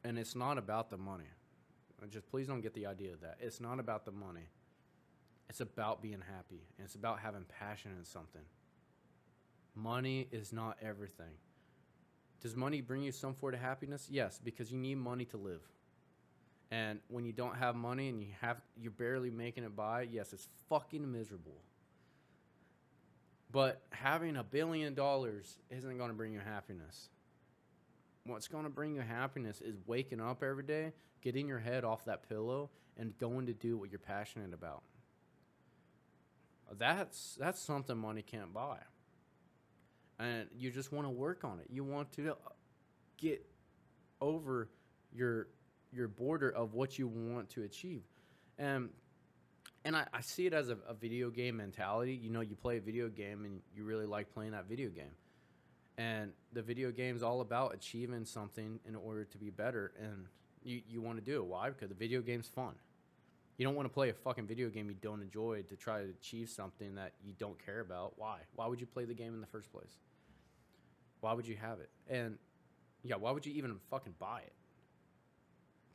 And 0.05 0.19
it's 0.19 0.35
not 0.37 0.59
about 0.59 0.91
the 0.91 0.97
money. 0.99 1.31
Uh, 2.03 2.07
just 2.07 2.29
please 2.31 2.49
don't 2.49 2.61
get 2.61 2.75
the 2.75 2.87
idea 2.87 3.13
of 3.13 3.21
that. 3.21 3.37
It's 3.41 3.61
not 3.61 3.79
about 3.81 4.05
the 4.05 4.11
money. 4.13 4.49
It's 5.49 5.61
about 5.61 6.03
being 6.03 6.23
happy. 6.35 6.63
And 6.79 6.85
it's 6.85 6.97
about 6.97 7.21
having 7.21 7.45
passion 7.45 7.93
in 7.99 8.05
something. 8.05 8.43
money 9.75 10.29
is 10.33 10.53
not 10.53 10.77
everything. 10.83 11.35
Does 12.41 12.57
money 12.57 12.81
bring 12.81 13.03
you 13.03 13.13
some 13.13 13.37
sort 13.39 13.55
of 13.55 13.61
happiness? 13.61 14.09
Yes, 14.11 14.41
because 14.43 14.73
you 14.73 14.79
need 14.79 14.97
money 14.97 15.25
to 15.27 15.37
live. 15.37 15.63
And 16.73 17.01
when 17.09 17.27
you 17.27 17.35
don't 17.35 17.57
have 17.57 17.77
money 17.77 18.09
and 18.09 18.19
you 18.19 18.29
have 18.41 18.57
you're 18.81 18.93
barely 18.93 19.29
making 19.29 19.63
it 19.63 19.77
by, 19.77 20.03
yes, 20.11 20.33
it's 20.33 20.49
fucking 20.71 21.13
miserable. 21.13 21.61
But 23.53 23.83
having 23.91 24.37
a 24.37 24.43
billion 24.43 24.95
dollars 24.95 25.59
isn't 25.69 25.99
going 25.99 26.09
to 26.09 26.17
bring 26.17 26.33
you 26.33 26.41
happiness. 26.41 27.11
What's 28.25 28.49
going 28.49 28.65
to 28.65 28.71
bring 28.71 28.95
you 28.95 29.03
happiness 29.03 29.61
is 29.61 29.77
waking 29.87 30.23
up 30.23 30.43
every 30.43 30.63
day, 30.63 30.95
getting 31.21 31.47
your 31.47 31.59
head 31.59 31.85
off 31.85 32.07
that 32.07 32.27
pillow, 32.27 32.71
and 32.97 33.17
going 33.19 33.45
to 33.47 33.53
do 33.53 33.77
what 33.77 33.91
you're 33.91 33.99
passionate 33.99 34.55
about. 34.55 34.83
That's 36.79 37.37
that's 37.39 37.61
something 37.61 37.99
money 37.99 38.23
can't 38.23 38.55
buy. 38.55 38.79
And 40.19 40.49
you 40.57 40.71
just 40.71 40.91
want 40.91 41.07
to 41.07 41.11
work 41.11 41.45
on 41.45 41.59
it. 41.59 41.67
You 41.69 41.85
want 41.85 42.13
to 42.13 42.31
uh, 42.31 42.35
get 43.19 43.45
over 44.23 44.71
your 45.13 45.49
your 45.93 46.09
border 46.09 46.51
of 46.51 46.75
what 46.75 46.99
you 46.99 47.07
want 47.07 47.51
to 47.51 47.63
achieve. 47.63 48.03
And 48.59 48.91
and 49.85 49.97
I, 49.97 50.07
I 50.13 50.21
see 50.21 50.47
it 50.47 50.53
as 50.53 50.69
a, 50.69 50.77
a 50.89 50.95
video 50.95 51.31
game 51.31 51.57
mentality. 51.57 52.15
You 52.15 52.31
know, 52.31 52.41
you 52.41 52.55
play 52.55 52.77
a 52.77 52.81
video 52.81 53.09
game 53.09 53.45
and 53.45 53.61
you 53.75 53.85
really 53.85 54.07
like 54.07 54.33
playing 54.33 54.53
that 54.53 54.69
video 54.69 54.91
game. 54.91 55.11
And 55.99 56.33
the 56.53 56.63
video 56.63 56.91
game 56.93 57.17
is 57.17 57.23
all 57.23 57.41
about 57.41 57.75
achieving 57.75 58.25
something 58.25 58.79
in 58.87 58.95
order 58.95 59.25
to 59.25 59.39
be 59.39 59.51
better. 59.51 59.93
And 60.01 60.27
you, 60.63 60.83
you 60.89 61.03
want 61.03 61.19
to 61.19 61.25
do 61.25 61.37
it. 61.37 61.45
Why? 61.45 61.69
Because 61.69 61.89
the 61.89 61.97
video 61.97 62.21
game's 62.21 62.47
fun. 62.47 62.75
You 63.59 63.67
don't 63.67 63.75
want 63.75 63.87
to 63.87 63.93
play 63.93 64.09
a 64.09 64.15
fucking 64.15 64.47
video 64.47 64.71
game 64.71 64.89
you 64.89 64.97
don't 65.01 65.21
enjoy 65.21 65.63
to 65.69 65.77
try 65.77 66.03
to 66.03 66.09
achieve 66.09 66.49
something 66.49 66.95
that 66.95 67.13
you 67.23 67.35
don't 67.39 67.65
care 67.65 67.81
about. 67.81 68.15
Why? 68.17 68.39
Why 68.55 68.67
would 68.67 68.81
you 68.81 68.87
play 68.87 69.05
the 69.05 69.15
game 69.15 69.35
in 69.35 69.41
the 69.41 69.47
first 69.47 69.71
place? 69.73 69.99
Why 71.21 71.33
would 71.33 71.47
you 71.47 71.57
have 71.57 71.81
it? 71.81 71.91
And 72.09 72.39
yeah, 73.03 73.17
why 73.17 73.31
would 73.31 73.45
you 73.45 73.53
even 73.53 73.77
fucking 73.91 74.15
buy 74.19 74.41
it? 74.41 74.53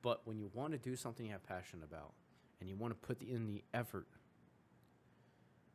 But 0.08 0.22
when 0.24 0.39
you 0.39 0.50
want 0.54 0.72
to 0.72 0.78
do 0.78 0.96
something 0.96 1.26
you 1.26 1.34
have 1.34 1.43
passion 1.43 1.84
about 1.84 2.13
and 2.62 2.70
you 2.70 2.78
want 2.78 2.93
to 2.93 3.08
put 3.08 3.22
in 3.22 3.46
the 3.46 3.62
effort, 3.74 4.08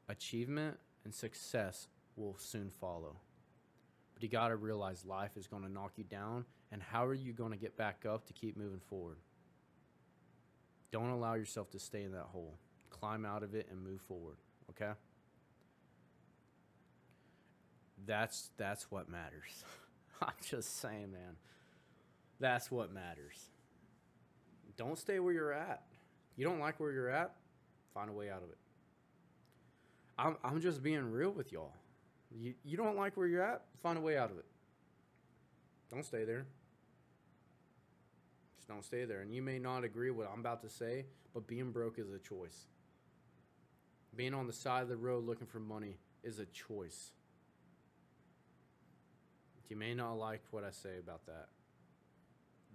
achievement 0.08 0.78
and 1.04 1.14
success 1.14 1.86
will 2.16 2.36
soon 2.38 2.70
follow. 2.70 3.16
But 4.14 4.22
you 4.22 4.30
got 4.30 4.48
to 4.48 4.56
realize 4.56 5.04
life 5.04 5.32
is 5.36 5.46
going 5.46 5.64
to 5.64 5.68
knock 5.70 5.92
you 5.96 6.04
down 6.04 6.46
and 6.70 6.82
how 6.82 7.04
are 7.04 7.12
you 7.12 7.34
going 7.34 7.50
to 7.50 7.58
get 7.58 7.76
back 7.76 8.06
up 8.08 8.24
to 8.24 8.32
keep 8.32 8.56
moving 8.56 8.80
forward? 8.80 9.18
Don't 10.92 11.10
allow 11.10 11.34
yourself 11.34 11.70
to 11.72 11.78
stay 11.78 12.02
in 12.02 12.12
that 12.12 12.28
hole. 12.32 12.54
Climb 12.88 13.26
out 13.26 13.42
of 13.42 13.54
it 13.54 13.68
and 13.70 13.84
move 13.84 14.00
forward, 14.00 14.38
okay? 14.70 14.92
That's 18.06 18.48
that's 18.56 18.90
what 18.90 19.10
matters. 19.10 19.62
I'm 20.22 20.32
just 20.42 20.80
saying, 20.80 21.12
man. 21.12 21.36
That's 22.40 22.70
what 22.70 22.94
matters. 22.94 23.51
Don't 24.82 24.98
stay 24.98 25.20
where 25.20 25.32
you're 25.32 25.52
at. 25.52 25.84
You 26.34 26.44
don't 26.44 26.58
like 26.58 26.80
where 26.80 26.90
you're 26.90 27.08
at? 27.08 27.36
Find 27.94 28.10
a 28.10 28.12
way 28.12 28.30
out 28.30 28.42
of 28.42 28.48
it. 28.50 28.58
I'm 30.18 30.36
I'm 30.42 30.60
just 30.60 30.82
being 30.82 31.12
real 31.12 31.30
with 31.30 31.52
y'all. 31.52 31.72
You 32.32 32.54
you 32.64 32.76
don't 32.76 32.96
like 32.96 33.16
where 33.16 33.28
you're 33.28 33.44
at? 33.44 33.62
Find 33.80 33.96
a 33.96 34.00
way 34.00 34.18
out 34.18 34.32
of 34.32 34.38
it. 34.38 34.44
Don't 35.88 36.04
stay 36.04 36.24
there. 36.24 36.46
Just 38.56 38.66
don't 38.66 38.84
stay 38.84 39.04
there. 39.04 39.20
And 39.20 39.32
you 39.32 39.40
may 39.40 39.60
not 39.60 39.84
agree 39.84 40.10
with 40.10 40.26
what 40.26 40.32
I'm 40.32 40.40
about 40.40 40.62
to 40.62 40.68
say, 40.68 41.06
but 41.32 41.46
being 41.46 41.70
broke 41.70 42.00
is 42.00 42.10
a 42.10 42.18
choice. 42.18 42.66
Being 44.16 44.34
on 44.34 44.48
the 44.48 44.52
side 44.52 44.82
of 44.82 44.88
the 44.88 44.96
road 44.96 45.24
looking 45.24 45.46
for 45.46 45.60
money 45.60 45.98
is 46.24 46.40
a 46.40 46.46
choice. 46.46 47.12
You 49.68 49.76
may 49.76 49.94
not 49.94 50.14
like 50.14 50.42
what 50.50 50.64
I 50.64 50.70
say 50.70 50.98
about 50.98 51.24
that, 51.26 51.46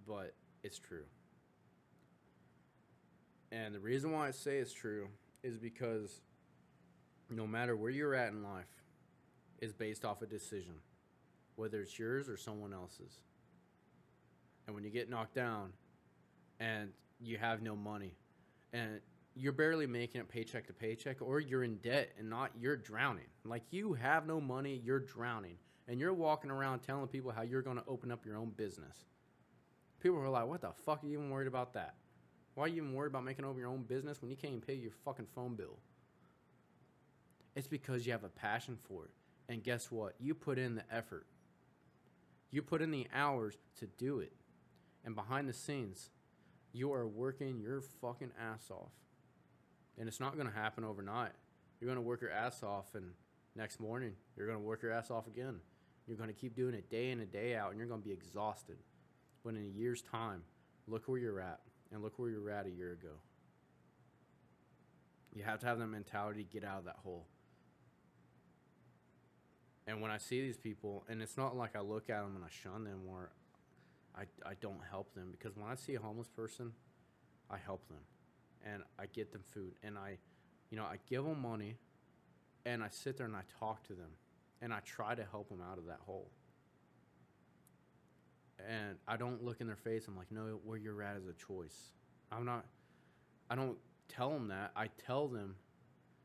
but 0.08 0.34
it's 0.64 0.80
true. 0.80 1.04
And 3.52 3.74
the 3.74 3.80
reason 3.80 4.12
why 4.12 4.28
I 4.28 4.32
say 4.32 4.58
it's 4.58 4.74
true 4.74 5.08
is 5.44 5.58
because 5.58 6.22
no 7.30 7.48
matter 7.48 7.76
where 7.76 7.90
you're 7.90 8.16
at 8.16 8.32
in 8.32 8.44
life 8.44 8.66
is 9.60 9.74
based 9.74 10.06
off 10.06 10.22
a 10.22 10.26
decision, 10.26 10.76
whether 11.56 11.82
it's 11.82 11.98
yours 11.98 12.30
or 12.30 12.38
someone 12.38 12.74
else's. 12.74 13.22
And 14.66 14.76
when 14.76 14.84
you 14.84 14.90
get 14.90 15.10
knocked 15.10 15.36
down 15.36 15.72
and 16.60 16.90
you 17.20 17.38
have 17.38 17.62
no 17.62 17.76
money 17.76 18.16
and 18.74 19.00
you're 19.34 19.54
barely 19.54 19.88
making 19.88 20.20
it 20.20 20.28
paycheck 20.28 20.68
to 20.68 20.74
paycheck 20.74 21.22
or 21.22 21.40
you're 21.40 21.64
in 21.64 21.78
debt 21.78 22.10
and 22.18 22.30
not 22.30 22.52
you're 22.60 22.76
drowning. 22.76 23.26
Like 23.46 23.64
you 23.72 23.94
have 23.94 24.26
no 24.26 24.42
money, 24.42 24.82
you're 24.84 25.00
drowning 25.00 25.58
and 25.88 26.00
you're 26.00 26.14
walking 26.14 26.52
around 26.52 26.80
telling 26.80 27.08
people 27.08 27.32
how 27.32 27.44
you're 27.44 27.62
going 27.62 27.78
to 27.78 27.84
open 27.88 28.12
up 28.12 28.26
your 28.26 28.38
own 28.38 28.50
business. 28.50 29.06
People 30.02 30.20
are 30.20 30.30
like, 30.30 30.48
what 30.48 30.62
the 30.62 30.72
fuck 30.86 31.04
are 31.04 31.08
you 31.08 31.14
even 31.14 31.30
worried 31.30 31.48
about 31.48 31.74
that? 31.74 31.96
Why 32.58 32.64
are 32.64 32.70
you 32.70 32.78
even 32.78 32.96
worried 32.96 33.12
about 33.12 33.24
making 33.24 33.46
over 33.46 33.60
your 33.60 33.70
own 33.70 33.84
business 33.84 34.20
when 34.20 34.32
you 34.32 34.36
can't 34.36 34.54
even 34.54 34.66
pay 34.66 34.74
your 34.74 34.90
fucking 35.06 35.28
phone 35.36 35.54
bill? 35.54 35.78
It's 37.56 37.68
because 37.68 38.08
you 38.08 38.14
have 38.14 38.24
a 38.24 38.30
passion 38.30 38.80
for 38.88 39.06
it. 39.06 39.12
And 39.48 39.64
guess 39.64 39.92
what? 39.92 40.16
You 40.20 40.34
put 40.34 40.58
in 40.58 40.74
the 40.74 40.82
effort. 40.92 41.28
You 42.50 42.64
put 42.64 42.82
in 42.82 42.90
the 42.90 43.06
hours 43.14 43.60
to 43.78 43.86
do 43.86 44.22
it. 44.22 44.34
And 45.06 45.14
behind 45.14 45.48
the 45.48 45.54
scenes, 45.54 46.10
you 46.74 46.92
are 46.94 47.08
working 47.08 47.60
your 47.60 47.80
fucking 47.80 48.32
ass 48.42 48.72
off. 48.72 48.94
And 50.00 50.08
it's 50.08 50.20
not 50.20 50.34
going 50.34 50.48
to 50.48 50.54
happen 50.54 50.84
overnight. 50.84 51.34
You're 51.80 51.90
going 51.90 51.98
to 51.98 52.02
work 52.02 52.22
your 52.22 52.32
ass 52.32 52.64
off, 52.64 52.96
and 52.96 53.12
next 53.56 53.80
morning, 53.80 54.14
you're 54.36 54.48
going 54.48 54.58
to 54.58 54.66
work 54.66 54.82
your 54.82 54.94
ass 54.94 55.12
off 55.12 55.28
again. 55.28 55.60
You're 56.08 56.18
going 56.18 56.34
to 56.34 56.36
keep 56.36 56.56
doing 56.56 56.74
it 56.74 56.90
day 56.90 57.12
in 57.12 57.20
and 57.20 57.32
day 57.32 57.56
out, 57.56 57.70
and 57.70 57.78
you're 57.78 57.88
going 57.88 58.02
to 58.02 58.08
be 58.08 58.14
exhausted. 58.14 58.78
But 59.44 59.54
in 59.54 59.62
a 59.62 59.80
year's 59.80 60.02
time, 60.02 60.42
look 60.88 61.08
where 61.08 61.20
you're 61.20 61.40
at, 61.40 61.60
and 61.92 62.04
look 62.04 62.18
where 62.18 62.30
you 62.30 62.42
were 62.42 62.52
at 62.52 62.66
a 62.66 62.72
year 62.72 62.92
ago. 62.92 63.14
You 65.34 65.44
have 65.44 65.60
to 65.60 65.66
have 65.66 65.80
that 65.80 65.88
mentality 65.88 66.44
to 66.44 66.50
get 66.50 66.64
out 66.64 66.80
of 66.80 66.86
that 66.86 66.98
hole. 67.04 67.28
And 69.86 70.02
when 70.02 70.12
I 70.12 70.18
see 70.18 70.42
these 70.42 70.58
people, 70.58 71.06
and 71.08 71.22
it's 71.22 71.38
not 71.38 71.56
like 71.56 71.76
I 71.76 71.82
look 71.82 72.10
at 72.10 72.22
them 72.22 72.36
and 72.36 72.44
I 72.44 72.50
shun 72.50 72.84
them 72.84 73.02
or 73.08 73.32
I, 74.16 74.24
I 74.46 74.54
don't 74.60 74.82
help 74.90 75.14
them 75.14 75.30
because 75.32 75.56
when 75.56 75.70
I 75.70 75.76
see 75.76 75.96
a 75.96 76.00
homeless 76.00 76.28
person, 76.28 76.74
I 77.50 77.58
help 77.58 77.88
them 77.88 78.02
and 78.66 78.84
I 79.00 79.06
get 79.06 79.32
them 79.32 79.44
food 79.46 79.74
and 79.84 79.98
I, 79.98 80.18
you 80.70 80.78
know, 80.78 80.84
I 80.84 80.98
give 81.10 81.24
them 81.24 81.42
money 81.42 81.78
and 82.66 82.84
I 82.84 82.90
sit 82.90 83.18
there 83.18 83.28
and 83.28 83.36
I 83.36 83.44
talk 83.60 83.84
to 83.88 83.94
them 83.94 84.10
and 84.62 84.74
I 84.74 84.80
try 84.80 85.16
to 85.16 85.24
help 85.24 85.50
them 85.50 85.62
out 85.62 85.78
of 85.78 85.86
that 85.86 86.00
hole. 86.06 86.32
And 88.60 88.98
I 89.08 89.18
don't 89.18 89.44
look 89.44 89.62
in 89.62 89.68
their 89.68 89.76
face. 89.76 90.08
I'm 90.08 90.18
like, 90.18 90.32
no, 90.32 90.60
where 90.64 90.78
you're 90.78 91.02
at 91.04 91.18
is 91.18 91.28
a 91.28 91.34
choice. 91.34 91.92
I'm 92.32 92.46
not, 92.46 92.66
I 93.50 93.56
don't 93.56 93.78
tell 94.10 94.32
them 94.32 94.48
that. 94.48 94.72
I 94.76 94.88
tell 95.06 95.28
them, 95.28 95.56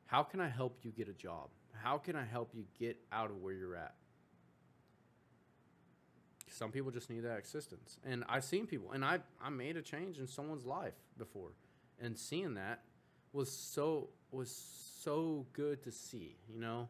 how 0.06 0.22
can 0.22 0.40
I 0.40 0.48
help 0.48 0.78
you 0.82 0.90
get 0.90 1.08
a 1.08 1.12
job? 1.12 1.48
How 1.82 1.98
can 1.98 2.16
I 2.16 2.24
help 2.24 2.50
you 2.54 2.64
get 2.78 2.96
out 3.12 3.30
of 3.30 3.42
where 3.42 3.52
you're 3.52 3.76
at? 3.76 3.94
Some 6.48 6.70
people 6.70 6.90
just 6.90 7.08
need 7.08 7.20
that 7.20 7.38
assistance. 7.38 7.96
And 8.04 8.24
I've 8.28 8.44
seen 8.44 8.66
people, 8.66 8.92
and 8.92 9.04
I, 9.04 9.20
I 9.42 9.48
made 9.48 9.76
a 9.76 9.82
change 9.82 10.18
in 10.18 10.26
someone's 10.26 10.66
life 10.66 10.92
before. 11.16 11.52
And 12.00 12.18
seeing 12.18 12.54
that 12.54 12.80
was 13.32 13.50
so 13.50 14.10
was 14.30 14.50
so 15.02 15.46
good 15.52 15.82
to 15.84 15.92
see, 15.92 16.36
you 16.52 16.60
know? 16.60 16.88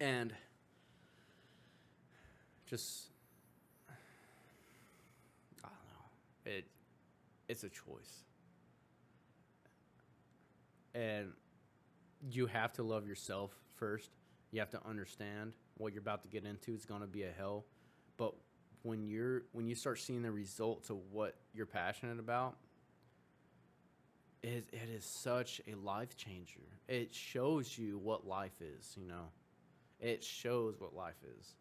And 0.00 0.32
just 2.66 3.08
I 3.88 5.68
don't 5.68 5.72
know. 5.72 6.04
It 6.44 6.66
it's 7.48 7.64
a 7.64 7.68
choice. 7.68 8.24
And 10.94 11.32
you 12.30 12.46
have 12.46 12.72
to 12.74 12.82
love 12.82 13.06
yourself 13.06 13.52
first. 13.76 14.10
You 14.52 14.60
have 14.60 14.70
to 14.70 14.80
understand 14.86 15.54
what 15.76 15.92
you're 15.92 16.02
about 16.02 16.22
to 16.22 16.28
get 16.28 16.44
into 16.44 16.74
is 16.74 16.84
going 16.84 17.00
to 17.00 17.06
be 17.06 17.22
a 17.22 17.30
hell. 17.30 17.64
But 18.16 18.34
when 18.82 19.02
you're 19.02 19.42
when 19.52 19.66
you 19.66 19.74
start 19.74 19.98
seeing 19.98 20.22
the 20.22 20.30
results 20.30 20.90
of 20.90 20.98
what 21.10 21.34
you're 21.54 21.66
passionate 21.66 22.18
about, 22.18 22.56
it, 24.42 24.68
it 24.72 24.88
is 24.94 25.04
such 25.04 25.60
a 25.66 25.74
life 25.74 26.16
changer. 26.16 26.60
It 26.88 27.14
shows 27.14 27.76
you 27.76 27.98
what 27.98 28.26
life 28.26 28.60
is, 28.60 28.94
you 28.96 29.06
know. 29.06 29.28
It 30.00 30.24
shows 30.24 30.80
what 30.80 30.94
life 30.94 31.22
is. 31.38 31.54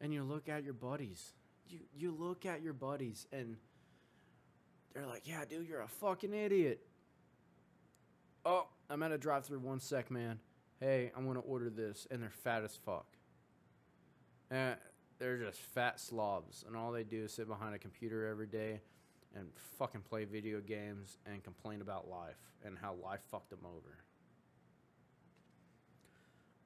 And 0.00 0.12
you 0.12 0.24
look 0.24 0.48
at 0.48 0.64
your 0.64 0.74
buddies. 0.74 1.32
You 1.68 1.78
you 1.94 2.10
look 2.10 2.44
at 2.44 2.62
your 2.62 2.72
buddies 2.72 3.26
and 3.32 3.56
they're 4.94 5.06
like, 5.06 5.26
"Yeah, 5.26 5.44
dude, 5.44 5.68
you're 5.68 5.80
a 5.80 5.88
fucking 5.88 6.32
idiot." 6.32 6.86
Oh, 8.44 8.68
I'm 8.90 9.02
at 9.02 9.12
a 9.12 9.18
drive-through. 9.18 9.60
One 9.60 9.80
sec, 9.80 10.10
man. 10.10 10.40
Hey, 10.80 11.12
I'm 11.16 11.26
gonna 11.26 11.40
order 11.40 11.70
this, 11.70 12.06
and 12.10 12.22
they're 12.22 12.30
fat 12.30 12.64
as 12.64 12.76
fuck. 12.76 13.06
And 14.50 14.76
they're 15.18 15.38
just 15.38 15.60
fat 15.60 16.00
slobs, 16.00 16.64
and 16.66 16.76
all 16.76 16.90
they 16.90 17.04
do 17.04 17.24
is 17.24 17.32
sit 17.32 17.46
behind 17.46 17.74
a 17.74 17.78
computer 17.78 18.26
every 18.26 18.48
day 18.48 18.80
and 19.34 19.48
fucking 19.78 20.02
play 20.02 20.24
video 20.24 20.60
games 20.60 21.18
and 21.24 21.42
complain 21.42 21.80
about 21.80 22.08
life 22.08 22.52
and 22.64 22.76
how 22.76 22.94
life 22.94 23.20
fucked 23.30 23.50
them 23.50 23.64
over. 23.64 23.98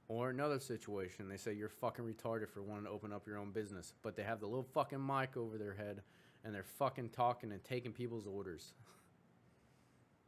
Or 0.08 0.30
another 0.30 0.60
situation, 0.60 1.28
they 1.28 1.36
say 1.36 1.52
you're 1.52 1.68
fucking 1.68 2.04
retarded 2.04 2.48
for 2.48 2.62
wanting 2.62 2.84
to 2.84 2.90
open 2.90 3.12
up 3.12 3.26
your 3.26 3.38
own 3.38 3.50
business, 3.50 3.92
but 4.02 4.16
they 4.16 4.22
have 4.22 4.40
the 4.40 4.46
little 4.46 4.66
fucking 4.72 5.04
mic 5.04 5.36
over 5.36 5.58
their 5.58 5.74
head 5.74 6.02
and 6.46 6.54
they're 6.54 6.62
fucking 6.62 7.08
talking 7.08 7.50
and 7.50 7.62
taking 7.64 7.92
people's 7.92 8.24
orders 8.24 8.72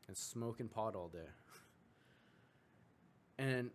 and 0.09 0.17
smoking 0.17 0.67
pot 0.67 0.97
all 0.97 1.07
day. 1.07 1.31
And 3.39 3.71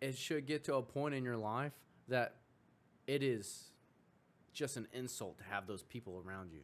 it 0.00 0.18
should 0.18 0.46
get 0.46 0.64
to 0.64 0.74
a 0.74 0.82
point 0.82 1.14
in 1.14 1.22
your 1.22 1.36
life 1.36 1.72
that 2.08 2.34
it 3.06 3.22
is 3.22 3.70
just 4.52 4.76
an 4.76 4.88
insult 4.92 5.38
to 5.38 5.44
have 5.44 5.68
those 5.68 5.84
people 5.84 6.20
around 6.26 6.50
you. 6.52 6.62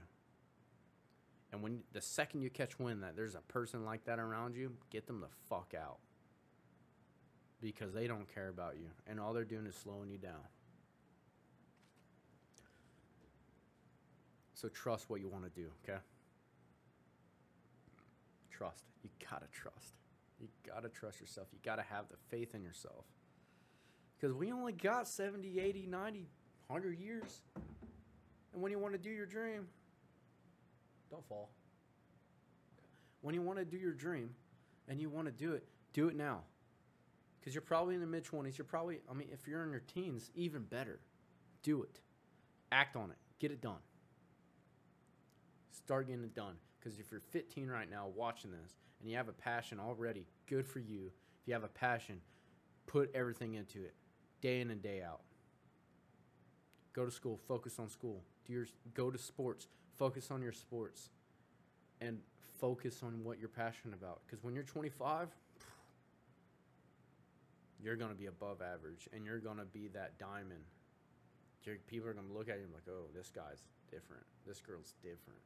And 1.53 1.63
when 1.63 1.85
the 1.93 2.01
second 2.01 2.43
you 2.43 2.51
catch 2.51 2.81
wind 2.81 3.05
that 3.05 3.15
there's 3.15 3.37
a 3.37 3.41
person 3.43 3.85
like 3.85 4.07
that 4.07 4.19
around 4.19 4.57
you, 4.57 4.73
get 4.91 5.07
them 5.07 5.21
the 5.21 5.29
fuck 5.49 5.73
out. 5.79 5.99
Because 7.61 7.95
they 7.95 8.09
don't 8.09 8.27
care 8.35 8.49
about 8.49 8.75
you. 8.77 8.89
And 9.07 9.21
all 9.21 9.33
they're 9.33 9.45
doing 9.45 9.67
is 9.67 9.77
slowing 9.77 10.11
you 10.11 10.19
down. 10.19 10.43
So 14.57 14.69
trust 14.69 15.11
what 15.11 15.21
you 15.21 15.29
want 15.29 15.45
to 15.45 15.51
do, 15.51 15.69
okay? 15.85 15.99
Trust. 18.51 18.85
You 19.03 19.11
gotta 19.31 19.45
trust. 19.53 19.93
You 20.41 20.49
gotta 20.67 20.89
trust 20.89 21.21
yourself. 21.21 21.49
You 21.53 21.59
gotta 21.63 21.83
have 21.83 22.09
the 22.09 22.17
faith 22.31 22.55
in 22.55 22.63
yourself. 22.63 23.05
Because 24.19 24.35
we 24.35 24.51
only 24.53 24.73
got 24.73 25.09
70, 25.09 25.61
80, 25.61 25.87
90, 25.87 26.27
100 26.69 26.99
years. 26.99 27.43
And 28.55 28.63
when 28.63 28.73
you 28.73 28.79
want 28.79 28.95
to 28.95 28.99
do 28.99 29.11
your 29.11 29.27
dream, 29.27 29.67
don't 31.11 31.29
fall. 31.29 31.51
When 33.21 33.35
you 33.35 33.43
want 33.43 33.59
to 33.59 33.65
do 33.67 33.77
your 33.77 33.93
dream 33.93 34.31
and 34.89 34.99
you 35.03 35.11
want 35.11 35.27
to 35.27 35.33
do 35.33 35.53
it, 35.53 35.65
do 35.93 36.09
it 36.09 36.17
now. 36.17 36.41
Because 37.39 37.55
you're 37.55 37.61
probably 37.61 37.95
in 37.95 38.01
the 38.01 38.07
mid 38.07 38.25
20s. 38.25 38.57
You're 38.57 38.65
probably, 38.65 39.01
I 39.11 39.13
mean, 39.13 39.29
if 39.31 39.47
you're 39.47 39.63
in 39.65 39.71
your 39.71 39.83
teens, 39.95 40.31
even 40.35 40.63
better. 40.63 40.99
Do 41.63 41.83
it. 41.83 42.01
Act 42.73 42.97
on 42.97 43.11
it. 43.11 43.19
Get 43.39 43.51
it 43.51 43.61
done. 43.61 43.81
Start 45.87 46.09
getting 46.09 46.25
it 46.25 46.35
done. 46.35 46.55
Because 46.81 46.99
if 46.99 47.13
you're 47.13 47.21
15 47.21 47.69
right 47.69 47.89
now 47.89 48.09
watching 48.17 48.51
this 48.51 48.75
and 49.01 49.09
you 49.09 49.17
have 49.17 49.29
a 49.29 49.33
passion 49.33 49.79
already, 49.79 50.27
good 50.49 50.67
for 50.67 50.81
you. 50.81 51.13
If 51.41 51.47
you 51.47 51.55
have 51.55 51.63
a 51.63 51.69
passion, 51.69 52.21
put 52.87 53.09
everything 53.15 53.55
into 53.55 53.85
it, 53.85 53.95
day 54.41 54.61
in 54.61 54.73
and 54.73 54.83
day 54.83 55.01
out. 55.01 55.21
Go 56.93 57.05
to 57.05 57.11
school, 57.13 57.39
focus 57.47 57.79
on 57.79 57.89
school. 57.89 58.21
Do 58.47 58.53
your 58.53 58.67
go 58.95 59.13
to 59.13 59.19
sports, 59.19 59.69
focus 59.97 60.33
on 60.33 60.43
your 60.43 60.51
sports, 60.51 61.11
and 62.01 62.19
focus 62.59 63.05
on 63.05 63.23
what 63.23 63.39
you're 63.39 63.49
passionate 63.49 63.95
about. 63.95 64.23
Because 64.27 64.43
when 64.43 64.57
you're 64.57 64.65
25, 64.65 65.29
you're 67.81 67.95
gonna 67.95 68.15
be 68.15 68.27
above 68.27 68.61
average, 68.61 69.09
and 69.13 69.25
you're 69.25 69.39
gonna 69.39 69.65
be 69.65 69.87
that 69.89 70.19
diamond. 70.19 70.65
People 71.87 72.09
are 72.09 72.15
gonna 72.15 72.33
look 72.33 72.49
at 72.49 72.57
you 72.57 72.65
and 72.65 72.71
be 72.71 72.75
like, 72.75 72.89
"Oh, 72.89 73.07
this 73.15 73.31
guy's 73.31 73.63
different. 73.89 74.27
This 74.45 74.61
girl's 74.61 74.95
different." 75.01 75.41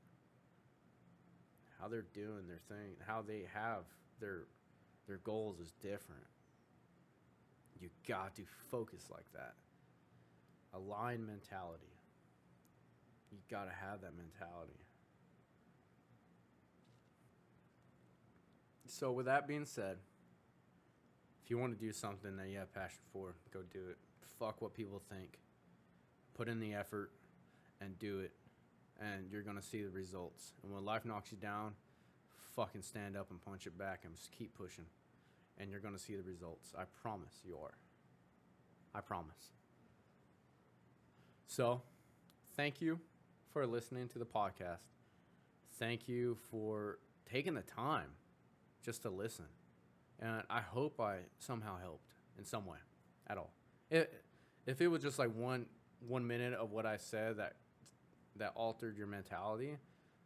How 1.80 1.88
they're 1.88 2.04
doing 2.14 2.46
their 2.46 2.60
thing, 2.68 2.96
how 3.06 3.22
they 3.22 3.46
have 3.54 3.84
their 4.20 4.42
their 5.06 5.18
goals 5.18 5.58
is 5.58 5.72
different. 5.80 6.26
You 7.80 7.88
got 8.06 8.36
to 8.36 8.42
focus 8.70 9.08
like 9.10 9.24
that. 9.32 9.54
Align 10.74 11.26
mentality. 11.26 11.96
You 13.32 13.38
got 13.50 13.64
to 13.64 13.72
have 13.72 14.02
that 14.02 14.12
mentality. 14.16 14.78
So, 18.86 19.12
with 19.12 19.26
that 19.26 19.48
being 19.48 19.64
said, 19.64 19.96
if 21.42 21.50
you 21.50 21.58
want 21.58 21.78
to 21.78 21.84
do 21.84 21.92
something 21.92 22.36
that 22.36 22.48
you 22.48 22.58
have 22.58 22.72
passion 22.74 23.00
for, 23.12 23.34
go 23.52 23.60
do 23.72 23.88
it. 23.88 23.96
Fuck 24.38 24.60
what 24.60 24.74
people 24.74 25.00
think. 25.10 25.38
Put 26.34 26.48
in 26.48 26.60
the 26.60 26.74
effort 26.74 27.10
and 27.80 27.98
do 27.98 28.20
it, 28.20 28.32
and 29.00 29.30
you're 29.30 29.42
to 29.56 29.62
see 29.62 29.82
the 29.82 29.90
results. 29.90 30.52
And 30.62 30.72
when 30.72 30.84
life 30.84 31.04
knocks 31.04 31.32
you 31.32 31.38
down, 31.38 31.72
fucking 32.54 32.82
stand 32.82 33.16
up 33.16 33.30
and 33.30 33.42
punch 33.42 33.66
it 33.66 33.78
back 33.78 34.00
and 34.04 34.14
just 34.14 34.30
keep 34.32 34.54
pushing. 34.54 34.84
And 35.58 35.70
you're 35.70 35.80
to 35.94 36.00
see 36.00 36.14
the 36.14 36.22
results. 36.22 36.72
I 36.78 36.84
promise 37.02 37.34
you 37.44 37.58
are. 37.62 37.74
I 38.94 39.00
promise. 39.00 39.52
So, 41.46 41.82
thank 42.56 42.80
you 42.80 43.00
for 43.52 43.66
listening 43.66 44.08
to 44.08 44.18
the 44.18 44.24
podcast. 44.24 44.78
Thank 45.78 46.08
you 46.08 46.36
for 46.50 46.98
taking 47.30 47.54
the 47.54 47.62
time 47.62 48.08
just 48.84 49.02
to 49.02 49.10
listen. 49.10 49.46
And 50.20 50.42
I 50.50 50.60
hope 50.60 51.00
I 51.00 51.18
somehow 51.38 51.78
helped 51.80 52.12
in 52.38 52.44
some 52.44 52.66
way 52.66 52.78
at 53.28 53.38
all. 53.38 53.52
It, 53.90 54.22
if 54.66 54.80
it 54.80 54.88
was 54.88 55.02
just 55.02 55.18
like 55.18 55.34
one 55.34 55.66
one 56.06 56.26
minute 56.26 56.54
of 56.54 56.70
what 56.70 56.86
I 56.86 56.96
said 56.96 57.36
that 57.36 57.54
that 58.36 58.52
altered 58.54 58.96
your 58.96 59.06
mentality 59.06 59.76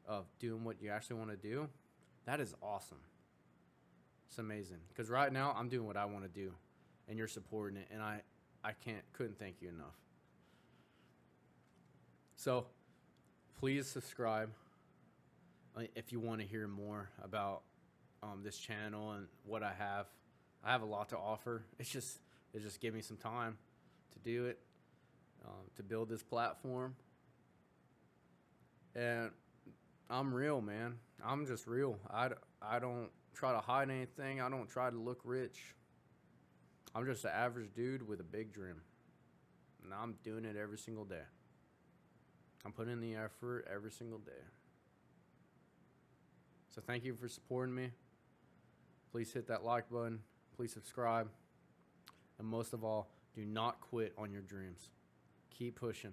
of 0.06 0.26
doing 0.38 0.64
what 0.64 0.80
you 0.80 0.90
actually 0.90 1.16
want 1.16 1.30
to 1.30 1.36
do, 1.36 1.68
that 2.26 2.40
is 2.40 2.54
awesome. 2.62 3.00
It's 4.28 4.38
amazing 4.38 4.78
because 4.88 5.10
right 5.10 5.32
now 5.32 5.54
I'm 5.56 5.68
doing 5.68 5.86
what 5.86 5.96
I 5.96 6.04
want 6.06 6.24
to 6.24 6.28
do, 6.30 6.52
and 7.08 7.18
you're 7.18 7.28
supporting 7.28 7.76
it, 7.78 7.86
and 7.92 8.02
I 8.02 8.22
I 8.64 8.72
can't 8.72 9.04
couldn't 9.12 9.38
thank 9.38 9.56
you 9.60 9.68
enough. 9.68 9.94
So, 12.36 12.66
please 13.60 13.86
subscribe 13.86 14.50
uh, 15.76 15.82
if 15.94 16.12
you 16.12 16.20
want 16.20 16.40
to 16.40 16.46
hear 16.46 16.66
more 16.66 17.10
about 17.22 17.62
um, 18.22 18.40
this 18.42 18.58
channel 18.58 19.12
and 19.12 19.26
what 19.44 19.62
I 19.62 19.72
have. 19.78 20.06
I 20.64 20.72
have 20.72 20.82
a 20.82 20.86
lot 20.86 21.10
to 21.10 21.16
offer. 21.16 21.62
It's 21.78 21.90
just 21.90 22.18
it 22.52 22.62
just 22.62 22.80
give 22.80 22.94
me 22.94 23.02
some 23.02 23.16
time 23.16 23.56
to 24.12 24.18
do 24.20 24.46
it, 24.46 24.58
um, 25.44 25.70
to 25.76 25.82
build 25.82 26.08
this 26.08 26.22
platform, 26.22 26.94
and 28.94 29.30
I'm 30.10 30.32
real, 30.32 30.60
man. 30.60 30.96
I'm 31.24 31.46
just 31.46 31.66
real. 31.66 31.98
I, 32.10 32.30
I 32.62 32.78
don't 32.78 33.08
try 33.34 33.52
to 33.52 33.60
hide 33.60 33.90
anything. 33.90 34.40
I 34.40 34.48
don't 34.48 34.68
try 34.68 34.90
to 34.90 34.96
look 34.96 35.20
rich. 35.24 35.74
I'm 36.94 37.04
just 37.06 37.24
an 37.24 37.32
average 37.34 37.74
dude 37.74 38.06
with 38.06 38.20
a 38.20 38.24
big 38.24 38.52
dream. 38.52 38.80
And 39.82 39.92
I'm 39.92 40.14
doing 40.22 40.44
it 40.44 40.56
every 40.56 40.78
single 40.78 41.04
day. 41.04 41.24
I'm 42.64 42.72
putting 42.72 42.92
in 42.92 43.00
the 43.00 43.16
effort 43.16 43.68
every 43.72 43.90
single 43.90 44.18
day. 44.18 44.32
So 46.74 46.82
thank 46.86 47.04
you 47.04 47.14
for 47.14 47.28
supporting 47.28 47.74
me. 47.74 47.90
Please 49.12 49.32
hit 49.32 49.46
that 49.48 49.64
like 49.64 49.90
button. 49.90 50.20
Please 50.56 50.72
subscribe. 50.72 51.28
And 52.38 52.48
most 52.48 52.72
of 52.72 52.84
all, 52.84 53.10
do 53.34 53.44
not 53.44 53.80
quit 53.80 54.12
on 54.16 54.32
your 54.32 54.42
dreams. 54.42 54.88
Keep 55.50 55.76
pushing. 55.76 56.12